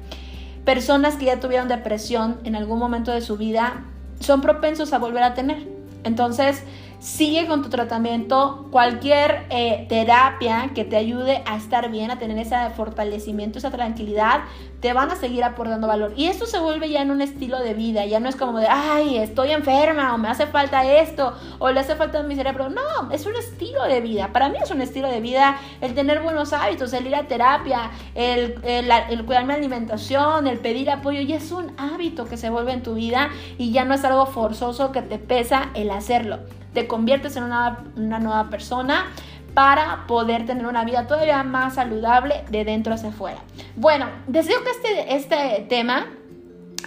Personas 0.66 1.16
que 1.16 1.26
ya 1.26 1.40
tuvieron 1.40 1.70
depresión 1.70 2.40
en 2.44 2.56
algún 2.58 2.80
momento 2.80 3.12
de 3.12 3.22
su 3.22 3.38
vida 3.38 3.86
son 4.20 4.42
propensos 4.42 4.94
a 4.94 5.00
volver 5.00 5.24
a 5.24 5.34
tener. 5.34 5.68
Entonces, 6.04 6.64
sigue 7.00 7.48
con 7.48 7.64
tu 7.64 7.70
tratamiento, 7.70 8.68
cualquier 8.72 9.46
eh, 9.50 9.86
terapia 9.88 10.72
que 10.76 10.84
te 10.84 10.98
ayude 10.98 11.42
a 11.46 11.56
estar 11.56 11.90
bien, 11.90 12.12
a 12.12 12.20
tener 12.20 12.38
ese 12.38 12.56
fortalecimiento, 12.76 13.58
esa 13.58 13.72
tranquilidad, 13.72 14.42
te 14.82 14.94
van 14.94 15.10
a 15.10 15.16
seguir 15.16 15.44
aportando 15.44 15.88
valor. 15.88 16.14
Y 16.16 16.28
esto 16.28 16.46
se 16.46 16.60
vuelve 16.60 16.90
ya 16.90 17.02
en 17.02 17.12
un 17.12 17.22
estilo 17.22 17.60
de 17.60 17.74
vida, 17.74 18.06
ya 18.06 18.20
no 18.20 18.30
es 18.30 18.36
como 18.36 18.60
de, 18.60 18.68
ay, 18.68 19.18
estoy 19.18 19.52
enferma 19.52 20.14
o 20.14 20.18
me 20.18 20.28
hace 20.28 20.48
falta 20.48 20.86
esto 20.86 21.34
o 21.60 21.72
le 21.72 21.80
hace 21.80 21.96
falta 21.96 22.22
mi 22.24 22.36
cerebro. 22.36 22.70
No, 22.70 23.12
es 23.12 23.26
un 23.26 23.36
estilo 23.36 23.84
de 23.86 24.02
vida. 24.02 24.32
Para 24.34 24.50
mí 24.50 24.58
es 24.62 24.72
un 24.72 24.82
estilo 24.82 25.10
de 25.10 25.22
vida 25.22 25.58
el 25.82 25.96
tener 25.96 26.22
buenos 26.22 26.54
hábitos, 26.54 26.94
el 26.94 27.08
ir 27.08 27.16
a 27.16 27.28
terapia, 27.28 27.92
el, 28.16 28.56
el, 28.64 28.90
el 29.10 29.26
cuidar 29.26 29.46
mi 29.46 29.54
alimentación, 29.54 30.48
el 30.48 30.60
pedir 30.60 30.90
apoyo. 30.92 31.22
Y 31.22 31.34
es 31.34 31.52
un 31.52 31.72
hábito 31.78 32.26
que 32.26 32.38
se 32.38 32.50
vuelve 32.50 32.74
en 32.74 32.84
tu 32.84 32.94
vida 32.96 33.30
y 33.58 33.72
ya 33.72 33.86
no 33.86 33.94
es 33.94 34.04
algo 34.04 34.26
forzoso 34.26 34.92
que 34.92 35.02
te 35.02 35.18
pesa 35.18 35.70
el 35.74 35.92
hacerlo. 35.92 36.40
Te 36.74 36.88
conviertes 36.88 37.36
en 37.36 37.44
una, 37.44 37.86
una 37.96 38.20
nueva 38.20 38.50
persona 38.50 39.08
para 39.54 40.06
poder 40.08 40.46
tener 40.46 40.66
una 40.66 40.86
vida 40.86 41.08
todavía 41.08 41.44
más 41.44 41.76
saludable 41.76 42.44
de 42.50 42.66
dentro 42.66 42.94
hacia 42.94 43.10
afuera. 43.10 43.40
Bueno, 43.76 44.08
deseo 44.28 44.64
que 44.64 44.70
este, 44.70 45.16
este 45.16 45.66
tema 45.68 46.08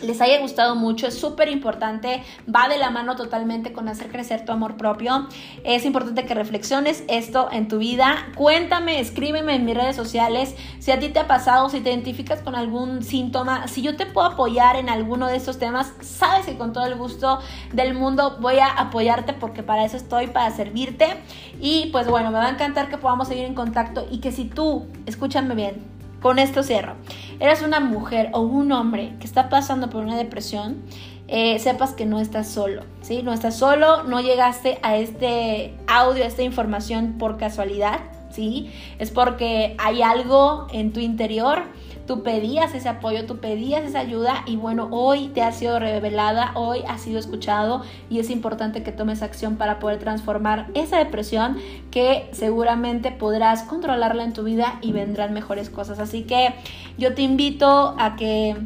les 0.00 0.20
haya 0.20 0.40
gustado 0.40 0.74
mucho, 0.74 1.06
es 1.06 1.18
súper 1.18 1.48
importante, 1.48 2.22
va 2.52 2.68
de 2.68 2.78
la 2.78 2.90
mano 2.90 3.16
totalmente 3.16 3.72
con 3.72 3.88
hacer 3.88 4.10
crecer 4.10 4.44
tu 4.44 4.52
amor 4.52 4.76
propio. 4.76 5.28
Es 5.64 5.84
importante 5.84 6.24
que 6.24 6.34
reflexiones 6.34 7.04
esto 7.08 7.48
en 7.52 7.68
tu 7.68 7.78
vida. 7.78 8.28
Cuéntame, 8.34 9.00
escríbeme 9.00 9.54
en 9.54 9.64
mis 9.64 9.76
redes 9.76 9.96
sociales 9.96 10.54
si 10.78 10.90
a 10.90 10.98
ti 10.98 11.08
te 11.08 11.20
ha 11.20 11.26
pasado, 11.26 11.68
si 11.68 11.80
te 11.80 11.90
identificas 11.90 12.40
con 12.40 12.54
algún 12.54 13.02
síntoma, 13.02 13.68
si 13.68 13.82
yo 13.82 13.96
te 13.96 14.06
puedo 14.06 14.26
apoyar 14.26 14.76
en 14.76 14.88
alguno 14.88 15.26
de 15.26 15.36
estos 15.36 15.58
temas, 15.58 15.92
sabes 16.00 16.46
que 16.46 16.56
con 16.56 16.72
todo 16.72 16.86
el 16.86 16.96
gusto 16.96 17.38
del 17.72 17.94
mundo 17.94 18.38
voy 18.40 18.58
a 18.58 18.68
apoyarte 18.68 19.32
porque 19.32 19.62
para 19.62 19.84
eso 19.84 19.96
estoy, 19.96 20.28
para 20.28 20.50
servirte. 20.50 21.16
Y 21.60 21.90
pues 21.92 22.08
bueno, 22.08 22.30
me 22.30 22.38
va 22.38 22.46
a 22.46 22.50
encantar 22.50 22.88
que 22.88 22.98
podamos 22.98 23.28
seguir 23.28 23.44
en 23.44 23.54
contacto 23.54 24.06
y 24.10 24.18
que 24.18 24.32
si 24.32 24.44
tú, 24.44 24.86
escúchame 25.06 25.54
bien, 25.54 26.01
con 26.22 26.38
esto 26.38 26.62
cierro. 26.62 26.94
Eres 27.40 27.62
una 27.62 27.80
mujer 27.80 28.30
o 28.32 28.40
un 28.40 28.72
hombre 28.72 29.14
que 29.18 29.26
está 29.26 29.48
pasando 29.48 29.90
por 29.90 30.04
una 30.04 30.16
depresión, 30.16 30.82
eh, 31.28 31.58
sepas 31.58 31.92
que 31.92 32.06
no 32.06 32.20
estás 32.20 32.48
solo, 32.48 32.82
¿sí? 33.00 33.22
No 33.22 33.32
estás 33.32 33.56
solo, 33.56 34.04
no 34.04 34.20
llegaste 34.20 34.78
a 34.82 34.96
este 34.96 35.74
audio, 35.86 36.24
a 36.24 36.26
esta 36.26 36.42
información 36.42 37.16
por 37.18 37.38
casualidad, 37.38 38.00
¿sí? 38.30 38.70
Es 38.98 39.10
porque 39.10 39.74
hay 39.78 40.02
algo 40.02 40.66
en 40.72 40.92
tu 40.92 41.00
interior 41.00 41.62
tú 42.06 42.22
pedías 42.22 42.74
ese 42.74 42.88
apoyo, 42.88 43.26
tú 43.26 43.38
pedías 43.38 43.84
esa 43.84 44.00
ayuda 44.00 44.42
y 44.46 44.56
bueno, 44.56 44.88
hoy 44.90 45.28
te 45.28 45.42
ha 45.42 45.52
sido 45.52 45.78
revelada, 45.78 46.52
hoy 46.54 46.80
ha 46.88 46.98
sido 46.98 47.18
escuchado 47.18 47.82
y 48.10 48.18
es 48.18 48.30
importante 48.30 48.82
que 48.82 48.92
tomes 48.92 49.22
acción 49.22 49.56
para 49.56 49.78
poder 49.78 49.98
transformar 49.98 50.68
esa 50.74 50.98
depresión 50.98 51.56
que 51.90 52.28
seguramente 52.32 53.10
podrás 53.10 53.62
controlarla 53.62 54.24
en 54.24 54.32
tu 54.32 54.44
vida 54.44 54.78
y 54.82 54.92
vendrán 54.92 55.32
mejores 55.32 55.70
cosas. 55.70 55.98
Así 55.98 56.22
que 56.22 56.54
yo 56.98 57.14
te 57.14 57.22
invito 57.22 57.94
a 57.98 58.16
que 58.16 58.56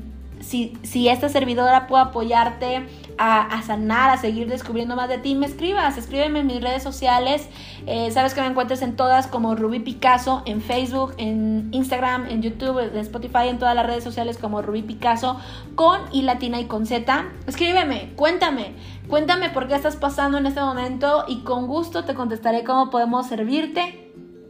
si, 0.40 1.09
esta 1.09 1.29
servidora 1.29 1.87
puede 1.87 2.05
apoyarte, 2.05 2.87
a, 3.18 3.62
sanar, 3.62 4.11
a 4.11 4.18
seguir 4.18 4.46
descubriendo 4.49 4.94
más 4.94 5.09
de 5.09 5.18
ti, 5.18 5.35
me 5.35 5.46
escribas, 5.46 5.96
escríbeme 5.96 6.40
en 6.40 6.46
mis 6.46 6.61
redes 6.61 6.83
sociales. 6.83 7.49
Eh, 7.87 8.11
sabes 8.11 8.35
que 8.35 8.42
me 8.42 8.49
encuentres 8.49 8.83
en 8.83 8.94
todas 8.94 9.27
como 9.27 9.55
Rubí 9.55 9.81
Picasso, 9.81 10.42
en 10.44 10.61
Facebook, 10.61 11.14
en 11.16 11.68
Instagram, 11.72 12.27
en 12.29 12.42
YouTube, 12.42 12.79
en 12.79 12.96
Spotify, 12.99 13.49
en 13.49 13.59
todas 13.59 13.75
las 13.75 13.87
redes 13.87 14.05
sociales 14.05 14.37
como 14.38 14.61
Rubí 14.61 14.83
Picasso, 14.83 15.40
con 15.75 16.01
I 16.12 16.22
latina 16.22 16.61
y 16.61 16.66
con 16.66 16.87
Z. 16.87 17.27
Escríbeme, 17.46 18.12
cuéntame, 18.16 18.75
cuéntame 19.09 19.51
por 19.51 19.68
qué 19.68 19.75
estás 19.75 19.96
pasando 19.96 20.38
en 20.38 20.46
este 20.46 20.61
momento 20.61 21.25
y 21.27 21.38
con 21.40 21.66
gusto 21.66 22.05
te 22.05 22.14
contestaré 22.14 22.64
cómo 22.64 22.90
podemos 22.90 23.27
servirte 23.27 24.06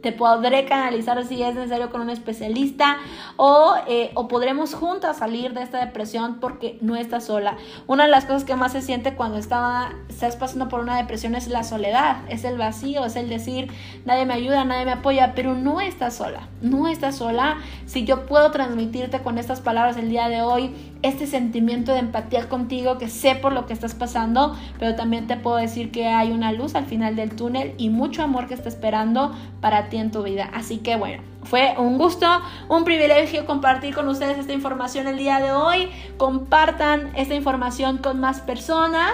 te 0.07 0.13
podré 0.13 0.63
canalizar 0.63 1.21
si 1.25 1.43
es 1.43 1.53
necesario 1.53 1.89
con 1.89 1.99
un 1.99 2.09
especialista 2.09 2.95
o, 3.35 3.75
eh, 3.89 4.11
o 4.13 4.29
podremos 4.29 4.73
juntas 4.73 5.17
salir 5.17 5.53
de 5.53 5.61
esta 5.61 5.83
depresión 5.83 6.39
porque 6.39 6.77
no 6.79 6.95
estás 6.95 7.25
sola. 7.25 7.57
Una 7.87 8.05
de 8.05 8.09
las 8.09 8.23
cosas 8.23 8.45
que 8.45 8.55
más 8.55 8.71
se 8.71 8.81
siente 8.81 9.15
cuando 9.15 9.37
estás 9.37 9.91
pasando 10.39 10.69
por 10.69 10.79
una 10.79 10.95
depresión 10.95 11.35
es 11.35 11.49
la 11.49 11.65
soledad, 11.65 12.19
es 12.29 12.45
el 12.45 12.57
vacío, 12.57 13.03
es 13.03 13.17
el 13.17 13.27
decir 13.27 13.69
nadie 14.05 14.25
me 14.25 14.33
ayuda, 14.33 14.63
nadie 14.63 14.85
me 14.85 14.93
apoya, 14.93 15.33
pero 15.35 15.55
no 15.55 15.81
estás 15.81 16.15
sola, 16.15 16.47
no 16.61 16.87
estás 16.87 17.17
sola. 17.17 17.57
Si 17.85 18.05
yo 18.05 18.27
puedo 18.27 18.49
transmitirte 18.51 19.19
con 19.19 19.37
estas 19.37 19.59
palabras 19.59 19.97
el 19.97 20.07
día 20.07 20.29
de 20.29 20.41
hoy, 20.41 20.73
este 21.01 21.27
sentimiento 21.27 21.93
de 21.93 21.99
empatía 21.99 22.49
contigo, 22.49 22.97
que 22.97 23.09
sé 23.09 23.35
por 23.35 23.53
lo 23.53 23.65
que 23.65 23.73
estás 23.73 23.95
pasando, 23.95 24.55
pero 24.79 24.95
también 24.95 25.27
te 25.27 25.37
puedo 25.37 25.57
decir 25.57 25.91
que 25.91 26.07
hay 26.07 26.31
una 26.31 26.51
luz 26.51 26.75
al 26.75 26.85
final 26.85 27.15
del 27.15 27.35
túnel 27.35 27.73
y 27.77 27.89
mucho 27.89 28.23
amor 28.23 28.47
que 28.47 28.53
está 28.53 28.69
esperando 28.69 29.33
para 29.61 29.89
ti 29.89 29.97
en 29.97 30.11
tu 30.11 30.23
vida. 30.23 30.49
Así 30.53 30.77
que 30.77 30.95
bueno, 30.95 31.23
fue 31.43 31.75
un 31.77 31.97
gusto, 31.97 32.27
un 32.67 32.83
privilegio 32.83 33.45
compartir 33.45 33.95
con 33.95 34.07
ustedes 34.07 34.37
esta 34.37 34.53
información 34.53 35.07
el 35.07 35.17
día 35.17 35.39
de 35.39 35.51
hoy. 35.51 35.89
Compartan 36.17 37.11
esta 37.15 37.35
información 37.35 37.97
con 37.99 38.19
más 38.19 38.41
personas. 38.41 39.13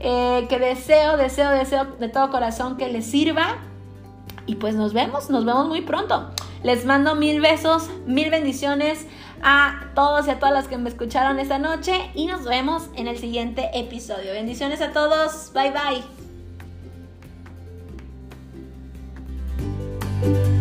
Eh, 0.00 0.46
que 0.50 0.58
deseo, 0.58 1.16
deseo, 1.16 1.50
deseo 1.50 1.84
de 1.98 2.08
todo 2.08 2.30
corazón 2.30 2.76
que 2.76 2.88
les 2.88 3.06
sirva. 3.06 3.58
Y 4.46 4.56
pues 4.56 4.74
nos 4.74 4.92
vemos, 4.92 5.30
nos 5.30 5.44
vemos 5.44 5.68
muy 5.68 5.80
pronto. 5.80 6.30
Les 6.62 6.84
mando 6.84 7.14
mil 7.14 7.40
besos, 7.40 7.88
mil 8.06 8.30
bendiciones 8.30 9.06
a 9.42 9.90
todos 9.94 10.26
y 10.26 10.30
a 10.30 10.38
todas 10.38 10.54
las 10.54 10.68
que 10.68 10.78
me 10.78 10.88
escucharon 10.88 11.38
esta 11.38 11.58
noche 11.58 12.10
y 12.14 12.26
nos 12.26 12.44
vemos 12.44 12.88
en 12.96 13.08
el 13.08 13.18
siguiente 13.18 13.70
episodio. 13.74 14.32
Bendiciones 14.32 14.80
a 14.80 14.92
todos. 14.92 15.52
Bye 15.52 15.72
bye. 20.22 20.53